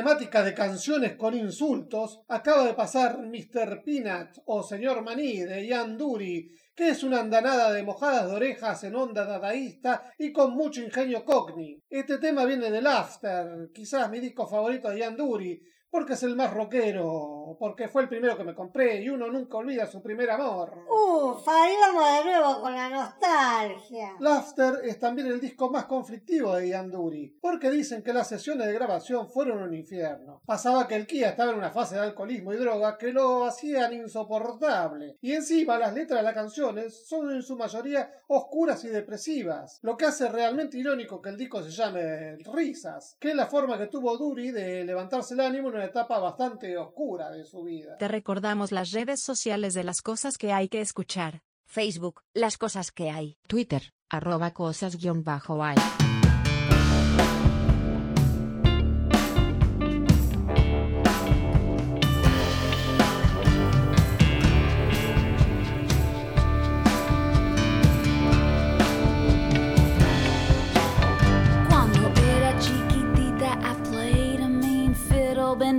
Temática 0.02 0.42
de 0.42 0.52
canciones 0.52 1.14
con 1.14 1.32
insultos, 1.32 2.22
acaba 2.26 2.64
de 2.64 2.74
pasar 2.74 3.20
Mr. 3.20 3.84
Peanut 3.84 4.30
o 4.46 4.60
Señor 4.60 5.00
Maní 5.00 5.44
de 5.44 5.64
Ian 5.64 5.96
Dury, 5.96 6.50
que 6.74 6.88
es 6.88 7.04
una 7.04 7.20
andanada 7.20 7.72
de 7.72 7.84
mojadas 7.84 8.28
de 8.28 8.34
orejas 8.34 8.82
en 8.82 8.96
onda 8.96 9.24
dadaísta 9.24 10.12
y 10.18 10.32
con 10.32 10.54
mucho 10.54 10.82
ingenio 10.82 11.24
cockney. 11.24 11.80
Este 11.88 12.18
tema 12.18 12.44
viene 12.44 12.68
del 12.68 12.88
After, 12.88 13.70
quizás 13.72 14.10
mi 14.10 14.18
disco 14.18 14.48
favorito 14.48 14.90
de 14.90 14.98
Ian 14.98 15.16
Dury, 15.16 15.62
porque 15.92 16.14
es 16.14 16.22
el 16.22 16.34
más 16.34 16.54
rockero, 16.54 17.54
porque 17.60 17.86
fue 17.86 18.00
el 18.00 18.08
primero 18.08 18.34
que 18.34 18.44
me 18.44 18.54
compré 18.54 19.02
y 19.02 19.10
uno 19.10 19.30
nunca 19.30 19.58
olvida 19.58 19.86
su 19.86 20.02
primer 20.02 20.30
amor. 20.30 20.86
Uf, 20.88 21.46
ahí 21.46 21.74
vamos 21.78 22.04
de 22.16 22.30
nuevo 22.30 22.62
con 22.62 22.74
la 22.74 22.88
nostalgia. 22.88 24.16
Laughter 24.18 24.80
es 24.84 24.98
también 24.98 25.26
el 25.26 25.38
disco 25.38 25.70
más 25.70 25.84
conflictivo 25.84 26.56
de 26.56 26.68
Ian 26.68 26.90
Dury, 26.90 27.36
porque 27.42 27.70
dicen 27.70 28.02
que 28.02 28.14
las 28.14 28.26
sesiones 28.26 28.68
de 28.68 28.72
grabación 28.72 29.28
fueron 29.28 29.62
un 29.62 29.74
infierno. 29.74 30.40
Pasaba 30.46 30.88
que 30.88 30.96
el 30.96 31.06
Kia 31.06 31.28
estaba 31.28 31.52
en 31.52 31.58
una 31.58 31.70
fase 31.70 31.96
de 31.96 32.00
alcoholismo 32.00 32.54
y 32.54 32.56
droga 32.56 32.96
que 32.96 33.12
lo 33.12 33.44
hacían 33.44 33.92
insoportable, 33.92 35.18
y 35.20 35.32
encima 35.32 35.78
las 35.78 35.92
letras 35.92 36.20
de 36.20 36.24
las 36.24 36.34
canciones 36.34 37.06
son 37.06 37.30
en 37.32 37.42
su 37.42 37.54
mayoría 37.54 38.10
oscuras 38.28 38.82
y 38.84 38.88
depresivas, 38.88 39.78
lo 39.82 39.98
que 39.98 40.06
hace 40.06 40.26
realmente 40.30 40.78
irónico 40.78 41.20
que 41.20 41.28
el 41.28 41.36
disco 41.36 41.62
se 41.62 41.70
llame 41.70 42.38
Risas, 42.50 43.18
que 43.20 43.32
es 43.32 43.36
la 43.36 43.46
forma 43.46 43.76
que 43.76 43.88
tuvo 43.88 44.16
Dury 44.16 44.52
de 44.52 44.84
levantarse 44.84 45.34
el 45.34 45.40
ánimo 45.40 45.68
en 45.68 45.74
una 45.74 45.81
etapa 45.84 46.18
bastante 46.18 46.76
oscura 46.76 47.30
de 47.30 47.44
su 47.44 47.62
vida. 47.62 47.96
Te 47.98 48.08
recordamos 48.08 48.72
las 48.72 48.90
redes 48.90 49.22
sociales 49.22 49.74
de 49.74 49.84
las 49.84 50.02
cosas 50.02 50.38
que 50.38 50.52
hay 50.52 50.68
que 50.68 50.80
escuchar. 50.80 51.42
Facebook, 51.66 52.22
las 52.34 52.58
cosas 52.58 52.90
que 52.92 53.10
hay. 53.10 53.36
Twitter, 53.46 53.92
arroba 54.10 54.52
cosas-hay. 54.52 55.76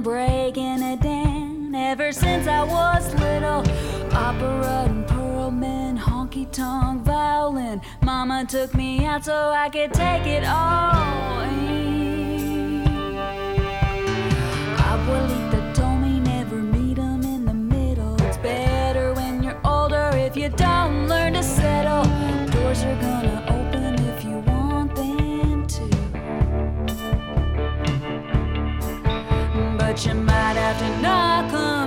Breaking 0.04 0.84
it 0.84 1.00
down 1.00 1.74
ever 1.74 2.12
since 2.12 2.46
I 2.46 2.64
was 2.64 3.14
little. 3.16 3.64
Opera 4.14 4.86
and 4.90 5.06
pearlman, 5.08 5.98
honky 5.98 6.52
tonk 6.52 7.04
violin. 7.04 7.82
Mama 8.02 8.46
took 8.46 8.74
me 8.76 9.06
out 9.06 9.24
so 9.24 9.52
I 9.52 9.70
could 9.70 9.94
take 9.94 10.28
it 10.28 10.44
all 10.46 11.40
in. 11.40 12.13
But 29.94 30.08
you 30.08 30.16
might 30.16 30.56
have 30.56 30.80
to 30.80 31.02
knock 31.04 31.54
'em 31.54 31.83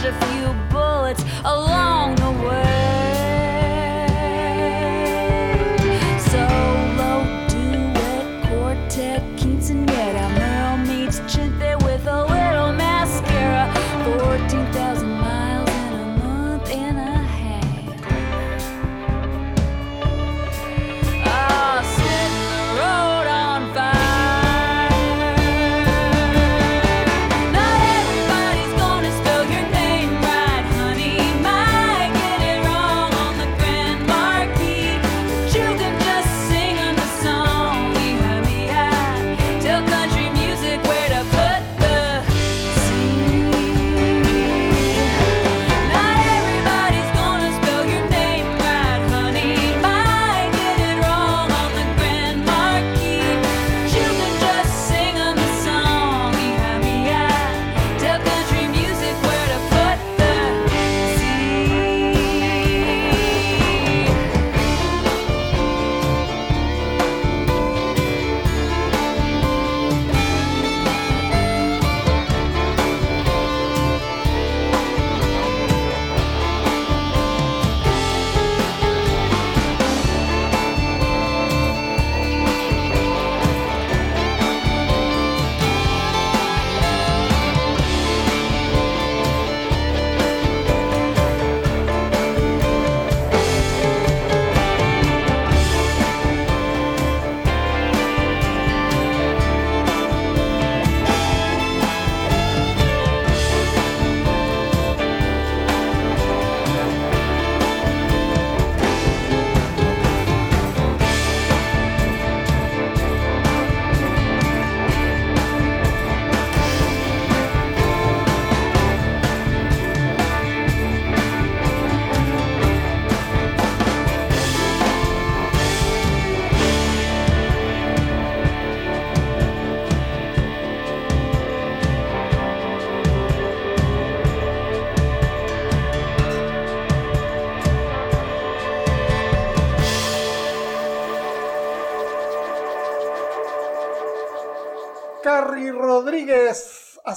dodged 0.00 0.14
a 0.14 0.26
few 0.26 0.52
bullets 0.70 1.24
along 1.44 2.14
the 2.16 2.30
way. 2.30 2.89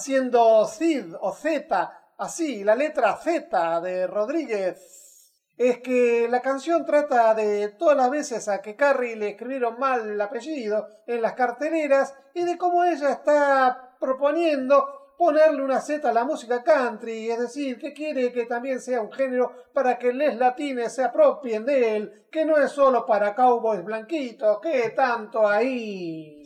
Haciendo 0.04 0.68
Cid 0.68 1.16
o 1.22 1.32
Z, 1.32 2.12
así, 2.18 2.66
la 2.66 2.76
letra 2.76 3.16
Z 3.16 3.80
de 3.80 4.06
Rodríguez. 4.06 5.32
Es 5.58 5.78
que 5.78 6.28
la 6.30 6.42
canción 6.42 6.86
trata 6.86 7.34
de 7.34 7.70
todas 7.70 7.96
las 7.96 8.12
veces 8.12 8.50
a 8.50 8.62
que 8.62 8.76
Carrie 8.76 9.16
le 9.16 9.30
escribieron 9.30 9.80
mal 9.80 10.10
el 10.10 10.20
apellido 10.20 10.90
en 11.08 11.22
las 11.22 11.36
carteleras 11.36 12.14
y 12.34 12.44
de 12.44 12.58
cómo 12.58 12.84
ella 12.84 13.12
está 13.12 13.96
proponiendo 13.98 15.16
ponerle 15.18 15.62
una 15.62 15.80
Z 15.80 16.10
a 16.10 16.12
la 16.12 16.26
música 16.26 16.62
country, 16.64 17.32
es 17.32 17.40
decir, 17.40 17.80
que 17.80 17.94
quiere 17.94 18.34
que 18.34 18.46
también 18.46 18.82
sea 18.82 19.00
un 19.00 19.12
género 19.14 19.54
para 19.72 19.98
que 19.98 20.12
les 20.12 20.36
latines 20.36 20.94
se 20.94 21.06
apropien 21.06 21.66
de 21.66 21.96
él, 21.96 22.26
que 22.30 22.44
no 22.44 22.58
es 22.58 22.74
solo 22.74 23.06
para 23.06 23.34
cowboys 23.34 23.86
blanquitos, 23.86 24.60
que 24.60 24.90
tanto 24.90 25.48
ahí. 25.48 26.46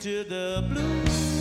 to 0.00 0.24
the 0.24 0.64
blues. 0.66 1.39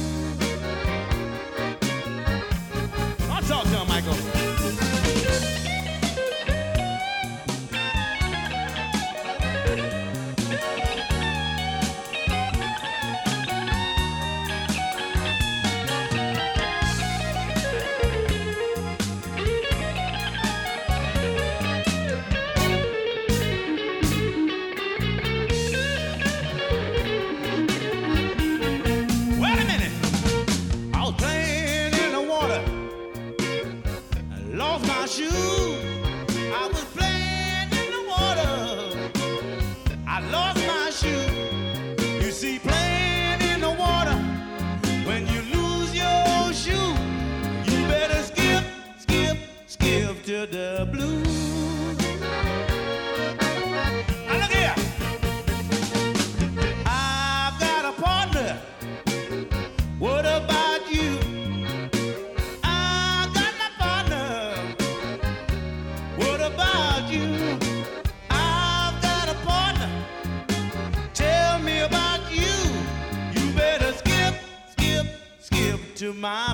My 76.19 76.48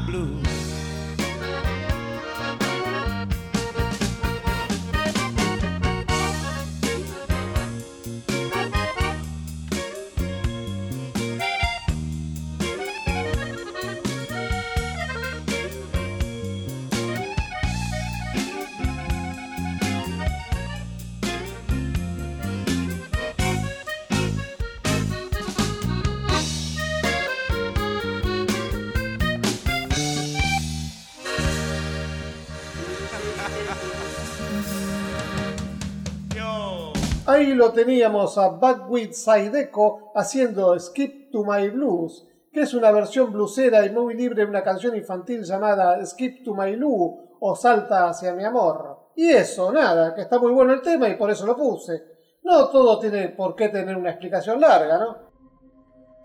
Ahí 37.35 37.53
lo 37.53 37.73
teníamos 37.73 38.37
a 38.37 38.47
Buckwheat 38.47 39.11
Saideco 39.11 40.13
haciendo 40.15 40.79
Skip 40.79 41.31
to 41.33 41.43
My 41.43 41.67
Blues, 41.67 42.25
que 42.53 42.61
es 42.61 42.73
una 42.73 42.91
versión 42.91 43.33
blusera 43.33 43.85
y 43.85 43.89
muy 43.89 44.13
libre 44.13 44.45
de 44.45 44.49
una 44.49 44.63
canción 44.63 44.95
infantil 44.95 45.43
llamada 45.43 46.03
Skip 46.05 46.45
to 46.45 46.53
My 46.55 46.77
Lou 46.77 47.35
o 47.41 47.53
Salta 47.53 48.07
hacia 48.07 48.33
mi 48.33 48.45
amor. 48.45 49.09
Y 49.17 49.31
eso, 49.31 49.69
nada, 49.73 50.15
que 50.15 50.21
está 50.21 50.39
muy 50.39 50.53
bueno 50.53 50.71
el 50.71 50.81
tema 50.81 51.09
y 51.09 51.17
por 51.17 51.29
eso 51.29 51.45
lo 51.45 51.57
puse. 51.57 52.03
No 52.41 52.69
todo 52.69 52.99
tiene 52.99 53.27
por 53.27 53.53
qué 53.53 53.67
tener 53.67 53.97
una 53.97 54.11
explicación 54.11 54.61
larga, 54.61 54.97
¿no? 54.97 55.17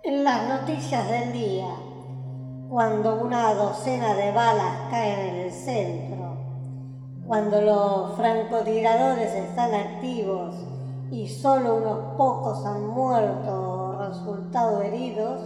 En 0.04 0.22
las 0.22 0.48
noticias 0.48 1.10
del 1.10 1.32
día, 1.32 1.74
cuando 2.68 3.16
una 3.16 3.52
docena 3.54 4.14
de 4.14 4.30
balas 4.30 4.88
caen 4.92 5.18
en 5.18 5.36
el 5.40 5.50
centro, 5.50 6.36
Cuando 7.26 7.60
los 7.62 8.16
francotiradores 8.16 9.34
están 9.34 9.74
activos 9.74 10.69
y 11.10 11.26
solo 11.28 11.76
unos 11.76 11.98
pocos 12.16 12.64
han 12.64 12.86
muerto 12.86 13.52
o 13.52 13.92
resultado 13.98 14.80
heridos, 14.82 15.40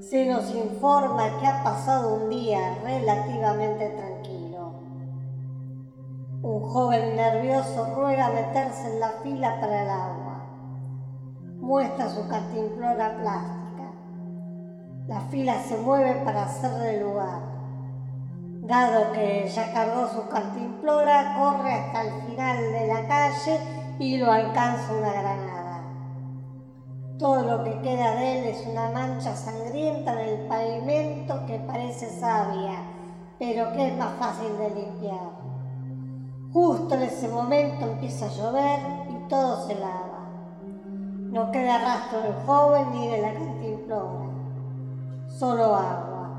se 0.00 0.26
nos 0.26 0.54
informa 0.54 1.38
que 1.40 1.46
ha 1.46 1.64
pasado 1.64 2.22
un 2.22 2.30
día 2.30 2.78
relativamente 2.84 3.88
tranquilo. 3.88 4.74
Un 6.42 6.60
joven 6.60 7.16
nervioso 7.16 7.94
ruega 7.94 8.28
meterse 8.28 8.92
en 8.92 9.00
la 9.00 9.10
fila 9.22 9.58
para 9.60 9.82
el 9.82 9.90
agua. 9.90 10.46
Muestra 11.58 12.10
su 12.10 12.28
cantimplora 12.28 13.16
plástica. 13.16 13.92
La 15.08 15.20
fila 15.22 15.54
se 15.62 15.78
mueve 15.78 16.22
para 16.24 16.44
hacerle 16.44 17.00
lugar. 17.00 17.40
Dado 18.60 19.12
que 19.12 19.48
ya 19.48 19.72
cargó 19.72 20.06
su 20.08 20.28
cantimplora, 20.28 21.36
corre 21.38 21.72
hasta 21.72 22.02
el 22.02 22.22
final 22.22 22.56
de 22.72 22.86
la 22.88 23.08
calle 23.08 23.75
y 23.98 24.18
lo 24.18 24.30
alcanza 24.30 24.92
una 24.92 25.12
granada. 25.12 25.82
Todo 27.18 27.42
lo 27.42 27.64
que 27.64 27.80
queda 27.80 28.14
de 28.16 28.38
él 28.38 28.44
es 28.48 28.66
una 28.66 28.90
mancha 28.90 29.34
sangrienta 29.34 30.12
en 30.12 30.28
el 30.28 30.46
pavimento 30.46 31.46
que 31.46 31.58
parece 31.60 32.10
sabia, 32.10 32.82
pero 33.38 33.72
que 33.72 33.88
es 33.88 33.96
más 33.96 34.14
fácil 34.18 34.56
de 34.58 34.70
limpiar. 34.70 35.30
Justo 36.52 36.94
en 36.94 37.02
ese 37.02 37.28
momento 37.28 37.86
empieza 37.86 38.26
a 38.26 38.30
llover 38.30 38.80
y 39.10 39.28
todo 39.28 39.66
se 39.66 39.74
lava. 39.76 40.28
No 41.30 41.50
queda 41.50 41.78
rastro 41.78 42.20
del 42.20 42.34
joven 42.46 42.92
ni 42.92 43.08
de 43.08 43.22
la 43.22 43.32
cantimplora, 43.32 44.26
solo 45.26 45.74
agua, 45.74 46.30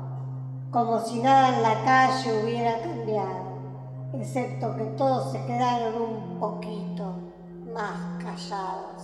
como 0.70 1.00
si 1.00 1.20
nada 1.20 1.56
en 1.56 1.62
la 1.62 1.84
calle 1.84 2.42
hubiera 2.42 2.80
cambiado, 2.80 3.58
excepto 4.12 4.76
que 4.76 4.84
todos 4.96 5.32
se 5.32 5.44
quedaron 5.44 6.02
un 6.02 6.38
poquito 6.38 6.97
más 7.78 8.20
callados. 8.20 9.02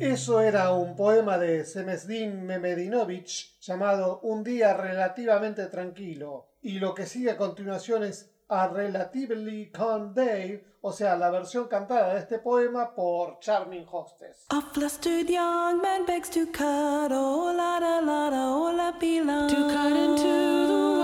Eso 0.00 0.40
era 0.40 0.72
un 0.72 0.96
poema 0.96 1.38
de 1.38 1.64
Semesdin 1.64 2.44
Memedinovich 2.44 3.56
llamado 3.60 4.18
Un 4.22 4.42
día 4.42 4.74
relativamente 4.74 5.66
tranquilo. 5.66 6.48
Y 6.60 6.80
lo 6.80 6.94
que 6.94 7.06
sigue 7.06 7.30
a 7.30 7.36
continuación 7.36 8.02
es 8.02 8.32
A 8.48 8.66
Relatively 8.66 9.70
Calm 9.70 10.12
Day, 10.12 10.64
o 10.80 10.92
sea, 10.92 11.16
la 11.16 11.30
versión 11.30 11.68
cantada 11.68 12.14
de 12.14 12.20
este 12.20 12.40
poema 12.40 12.96
por 12.96 13.38
Charming 13.38 13.86
Hostess. 13.88 14.46
A 14.48 14.60
flustered 14.60 15.28
young 15.28 15.80
man 15.80 16.04
begs 16.04 16.30
to 16.30 16.46
cut, 16.46 17.12
oh 17.12 17.52
la 17.54 17.78
la 17.78 18.00
oh 18.52 18.72
la 18.72 18.90
be 18.98 19.20
la. 19.24 19.46
To 19.46 19.68
cut 19.68 19.92
into 19.92 20.66
the 20.66 20.97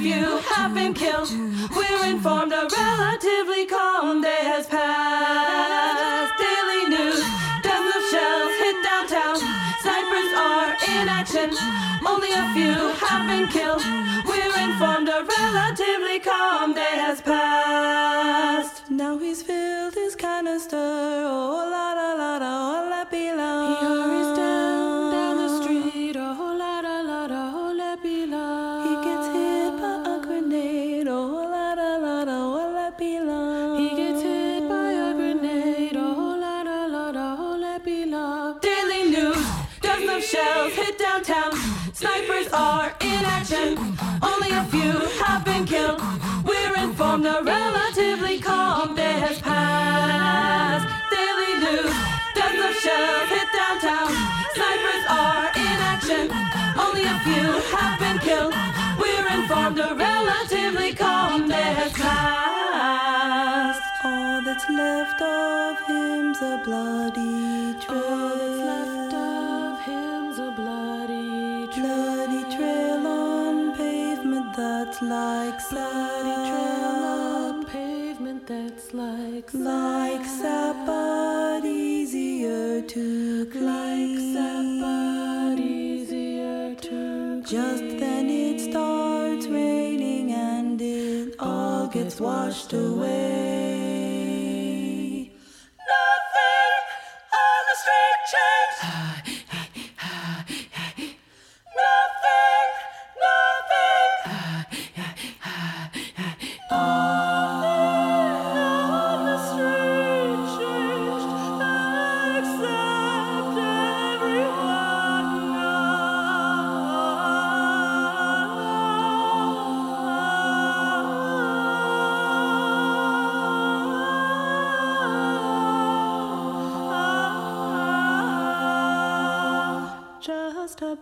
Few 0.00 0.38
have 0.38 0.72
been 0.72 0.94
killed. 0.94 1.28
We're 1.76 2.06
informed 2.06 2.52
a 2.52 2.66
relatively 2.74 3.66
calm 3.66 4.22
day 4.22 4.40
has 4.40 4.66
passed. 4.66 6.32
Daily 6.38 6.88
news, 6.88 7.20
dozens 7.60 7.96
of 7.96 8.04
shells 8.08 8.52
hit 8.64 8.76
downtown. 8.82 9.36
Snipers 9.82 10.32
are 10.40 10.72
in 10.88 11.06
action. 11.06 11.50
Only 12.06 12.32
a 12.32 12.48
few 12.54 12.78
have 13.04 13.28
been 13.28 13.46
killed. 13.48 13.84
We're 14.24 14.56
informed 14.58 15.10
a 15.10 15.22
relatively 15.38 16.18
calm 16.18 16.72
day 16.72 16.96
has 16.96 17.20
passed. 17.20 18.90
Now 18.90 19.18
he's 19.18 19.42
filled 19.42 19.92
his 19.92 20.16
canister. 20.16 20.78
Oh 20.78 21.79
Informed 47.10 47.26
a 47.26 47.42
relatively 47.42 48.38
calm 48.38 48.94
day 48.94 49.18
has 49.18 49.40
passed. 49.40 50.86
Daily 51.10 51.54
news, 51.58 51.94
dozens 52.36 52.64
of 52.70 52.74
shells 52.84 53.28
hit 53.34 53.48
downtown. 53.50 54.14
Snipers 54.54 55.04
are 55.10 55.48
in 55.58 55.78
action. 55.90 56.30
Only 56.78 57.02
a 57.10 57.18
few 57.26 57.48
have 57.74 57.98
been 57.98 58.18
killed. 58.20 58.54
We're 58.96 59.26
informed 59.26 59.80
a 59.80 59.92
relatively 59.92 60.94
calm 60.94 61.48
day 61.48 61.72
has 61.82 61.92
passed. 61.94 63.82
All 64.04 64.40
that's 64.44 64.70
left 64.70 65.20
of 65.20 65.80
him's 65.88 66.40
a 66.42 66.62
bloody 66.64 67.74
trail. 67.80 68.04
All 68.04 68.38
that's 68.38 68.60
left 68.70 69.14
of 69.14 69.80
him's 69.82 70.38
a 70.38 70.52
bloody 70.52 71.66
trail. 71.74 71.90
Bloody 71.90 72.44
trail 72.54 73.04
on 73.04 73.74
pavement 73.76 74.54
that's 74.54 75.02
like 75.02 75.58
bloody 75.70 76.49
like 79.52 80.26
but 80.86 81.64
easier 81.64 82.82
to 82.82 83.46
clean. 83.46 84.34
Like 84.80 85.58
easier 85.60 86.74
to 86.74 87.42
Just 87.42 87.82
then 87.98 88.28
it 88.30 88.60
starts 88.60 89.46
raining 89.46 90.32
and 90.32 90.80
it 90.80 91.34
all 91.38 91.88
gets 91.88 92.20
washed 92.20 92.72
away. 92.72 92.89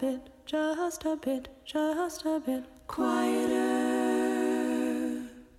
A 0.00 0.88
a. 2.08 2.62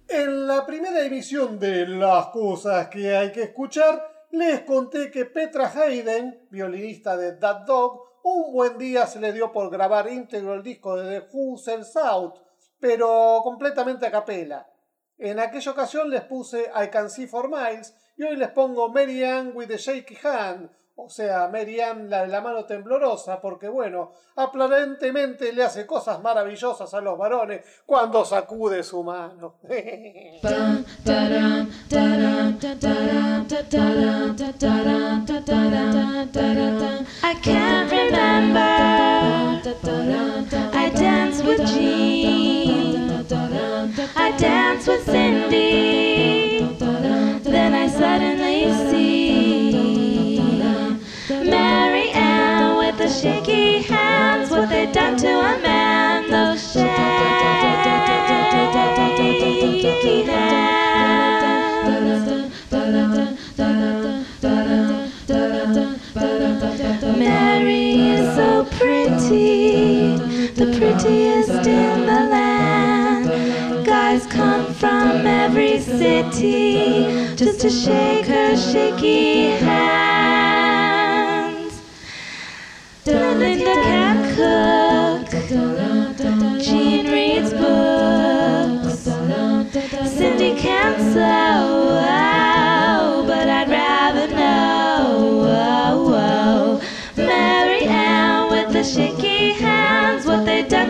En 0.07 0.47
la 0.47 0.65
primera 0.65 1.05
emisión 1.05 1.59
de 1.59 1.85
Las 1.87 2.27
cosas 2.27 2.87
que 2.87 3.15
hay 3.15 3.31
que 3.31 3.43
escuchar, 3.43 4.27
les 4.31 4.61
conté 4.61 5.11
que 5.11 5.25
Petra 5.25 5.69
Hayden, 5.69 6.47
violinista 6.49 7.17
de 7.17 7.33
That 7.33 7.65
Dog, 7.65 8.01
un 8.23 8.53
buen 8.53 8.77
día 8.77 9.05
se 9.07 9.19
le 9.19 9.33
dio 9.33 9.51
por 9.51 9.69
grabar 9.69 10.09
íntegro 10.09 10.53
el 10.53 10.63
disco 10.63 10.95
de 10.95 11.19
The 11.19 11.27
Who 11.31 11.57
Out, 12.01 12.39
pero 12.79 13.41
completamente 13.43 14.05
a 14.05 14.11
capela. 14.11 14.67
En 15.17 15.39
aquella 15.39 15.71
ocasión 15.71 16.09
les 16.09 16.21
puse 16.21 16.71
I 16.73 16.87
Can 16.89 17.09
See 17.09 17.27
For 17.27 17.49
Miles 17.49 17.93
y 18.15 18.23
hoy 18.23 18.37
les 18.37 18.49
pongo 18.49 18.89
Mary 18.89 19.23
Ann 19.23 19.51
with 19.53 19.67
the 19.67 19.77
Shaky 19.77 20.17
Hand, 20.23 20.69
o 21.05 21.09
sea, 21.09 21.47
Mary 21.47 21.79
Ann 21.79 22.09
la 22.09 22.21
de 22.21 22.27
la 22.27 22.41
mano 22.41 22.65
temblorosa, 22.65 23.39
porque 23.41 23.67
bueno, 23.67 24.11
aparentemente 24.35 25.53
le 25.53 25.63
hace 25.63 25.85
cosas 25.85 26.21
maravillosas 26.21 26.93
a 26.93 27.01
los 27.01 27.17
varones 27.17 27.63
cuando 27.85 28.25
sacude 28.25 28.83
su 28.83 29.03
mano. 29.03 29.55
I 37.21 37.35
can't 37.41 37.91
remember. 37.91 38.78
shaky 53.21 53.81
hands, 53.81 54.49
what 54.49 54.69
they 54.69 54.89
done 54.91 55.17
to 55.17 55.27
a 55.27 55.61
man, 55.61 56.29
those 56.31 56.61
shaky 56.71 56.87
hands. 56.87 57.59
Mary 67.17 68.09
is 68.11 68.35
so 68.35 68.63
pretty, 68.77 70.15
the 70.53 70.77
prettiest 70.77 71.67
in 71.67 72.05
the 72.05 72.21
land. 72.31 73.85
Guys 73.85 74.25
come 74.27 74.73
from 74.73 75.27
every 75.27 75.81
city 75.81 77.35
just 77.35 77.59
to 77.59 77.69
shake 77.69 78.27
her 78.27 78.55
shaky 78.55 79.51
hand. 79.57 80.08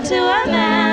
To 0.10 0.16
a 0.16 0.47
man. 0.47 0.88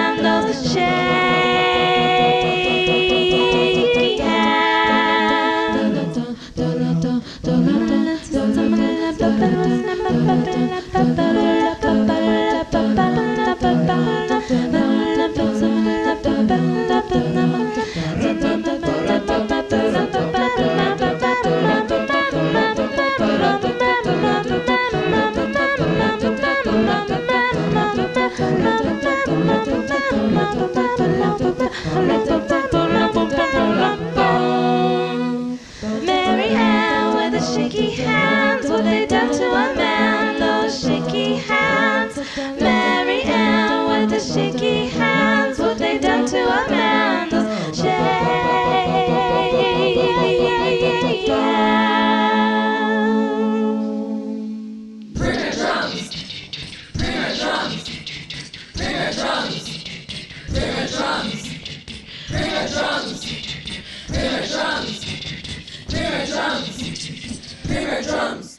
the 44.16 44.22
shaky 44.22 44.86
hands, 44.86 45.58
what 45.58 45.76
they 45.76 45.98
done 45.98 46.24
to 46.24 46.38
Amanda's 46.38 47.78
shame. 47.78 47.92
Bring 55.12 55.38
her 55.38 55.52
drums, 55.52 56.08
bring 56.94 57.12
her 57.12 57.34
drums, 57.36 57.84
bring 58.74 58.94
her 58.94 59.12
drums, 59.12 59.84
bring 60.48 60.70
her 60.70 60.88
drums, 60.88 61.44
bring 62.30 62.50
her 62.50 62.66
drums, 62.66 63.12
bring 64.08 64.30
her 64.30 64.46
drums, 64.46 65.04
bring 65.86 66.04
her 66.04 66.26
drums, 66.26 66.80
bring 67.66 67.86
her 67.86 68.02
drums. 68.02 68.58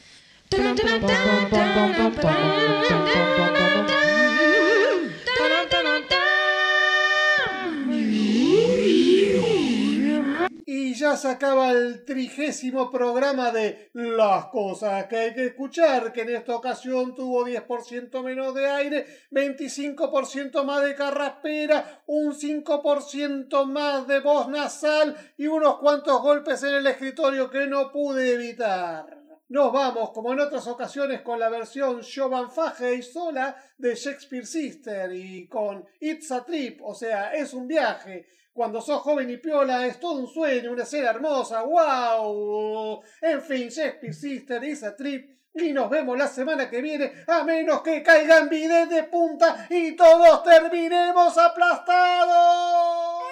Ya 11.08 11.16
se 11.16 11.28
acaba 11.28 11.70
el 11.70 12.04
trigésimo 12.04 12.90
programa 12.90 13.50
de 13.50 13.88
Las 13.94 14.46
cosas 14.48 15.06
que 15.06 15.16
hay 15.16 15.34
que 15.34 15.46
escuchar, 15.46 16.12
que 16.12 16.20
en 16.20 16.36
esta 16.36 16.54
ocasión 16.54 17.14
tuvo 17.14 17.46
10% 17.46 18.22
menos 18.22 18.54
de 18.54 18.68
aire, 18.68 19.06
25% 19.30 20.64
más 20.64 20.84
de 20.84 20.94
carraspera, 20.94 22.02
un 22.06 22.34
5% 22.34 23.64
más 23.64 24.06
de 24.06 24.20
voz 24.20 24.48
nasal 24.48 25.16
y 25.38 25.46
unos 25.46 25.78
cuantos 25.78 26.20
golpes 26.20 26.62
en 26.62 26.74
el 26.74 26.86
escritorio 26.86 27.48
que 27.48 27.66
no 27.66 27.90
pude 27.90 28.34
evitar. 28.34 29.18
Nos 29.48 29.72
vamos, 29.72 30.10
como 30.10 30.34
en 30.34 30.40
otras 30.40 30.66
ocasiones, 30.66 31.22
con 31.22 31.40
la 31.40 31.48
versión 31.48 32.02
Jovan 32.02 32.50
Faje 32.50 32.96
y 32.96 33.02
sola 33.02 33.56
de 33.78 33.94
Shakespeare 33.94 34.44
Sister 34.44 35.10
y 35.10 35.48
con 35.48 35.86
It's 36.00 36.30
a 36.32 36.44
Trip, 36.44 36.82
o 36.82 36.94
sea, 36.94 37.32
es 37.32 37.54
un 37.54 37.66
viaje. 37.66 38.26
Cuando 38.58 38.80
sos 38.80 39.02
joven 39.02 39.30
y 39.30 39.36
piola 39.36 39.86
es 39.86 40.00
todo 40.00 40.14
un 40.18 40.26
sueño, 40.26 40.72
una 40.72 40.82
escena 40.82 41.10
hermosa, 41.10 41.62
wow. 41.62 43.00
En 43.20 43.40
fin, 43.40 43.68
Shakespeare 43.68 44.12
Sister, 44.12 44.64
It's 44.64 44.82
a 44.82 44.96
Trip. 44.96 45.30
Y 45.54 45.72
nos 45.72 45.88
vemos 45.88 46.18
la 46.18 46.26
semana 46.26 46.68
que 46.68 46.82
viene, 46.82 47.12
a 47.28 47.44
menos 47.44 47.82
que 47.82 48.02
caigan 48.02 48.48
vides 48.48 48.90
de 48.90 49.04
punta 49.04 49.68
y 49.70 49.94
todos 49.94 50.42
terminemos 50.42 51.38
aplastados. 51.38 53.27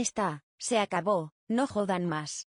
Está, 0.00 0.42
se 0.58 0.78
acabó, 0.78 1.32
no 1.48 1.66
jodan 1.66 2.06
más. 2.06 2.48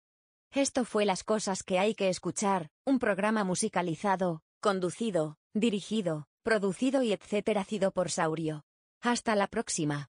Esto 0.52 0.86
fue 0.86 1.06
las 1.06 1.24
cosas 1.24 1.64
que 1.64 1.80
hay 1.80 1.94
que 1.94 2.10
escuchar, 2.10 2.70
un 2.86 3.00
programa 3.00 3.44
musicalizado, 3.44 4.42
conducido, 4.60 5.38
dirigido, 5.54 6.28
producido 6.44 7.04
y 7.04 7.14
etcétera 7.14 7.64
sido 7.64 7.92
por 7.92 8.10
Saurio. 8.10 8.64
Hasta 9.02 9.36
la 9.36 9.48
próxima. 9.48 10.06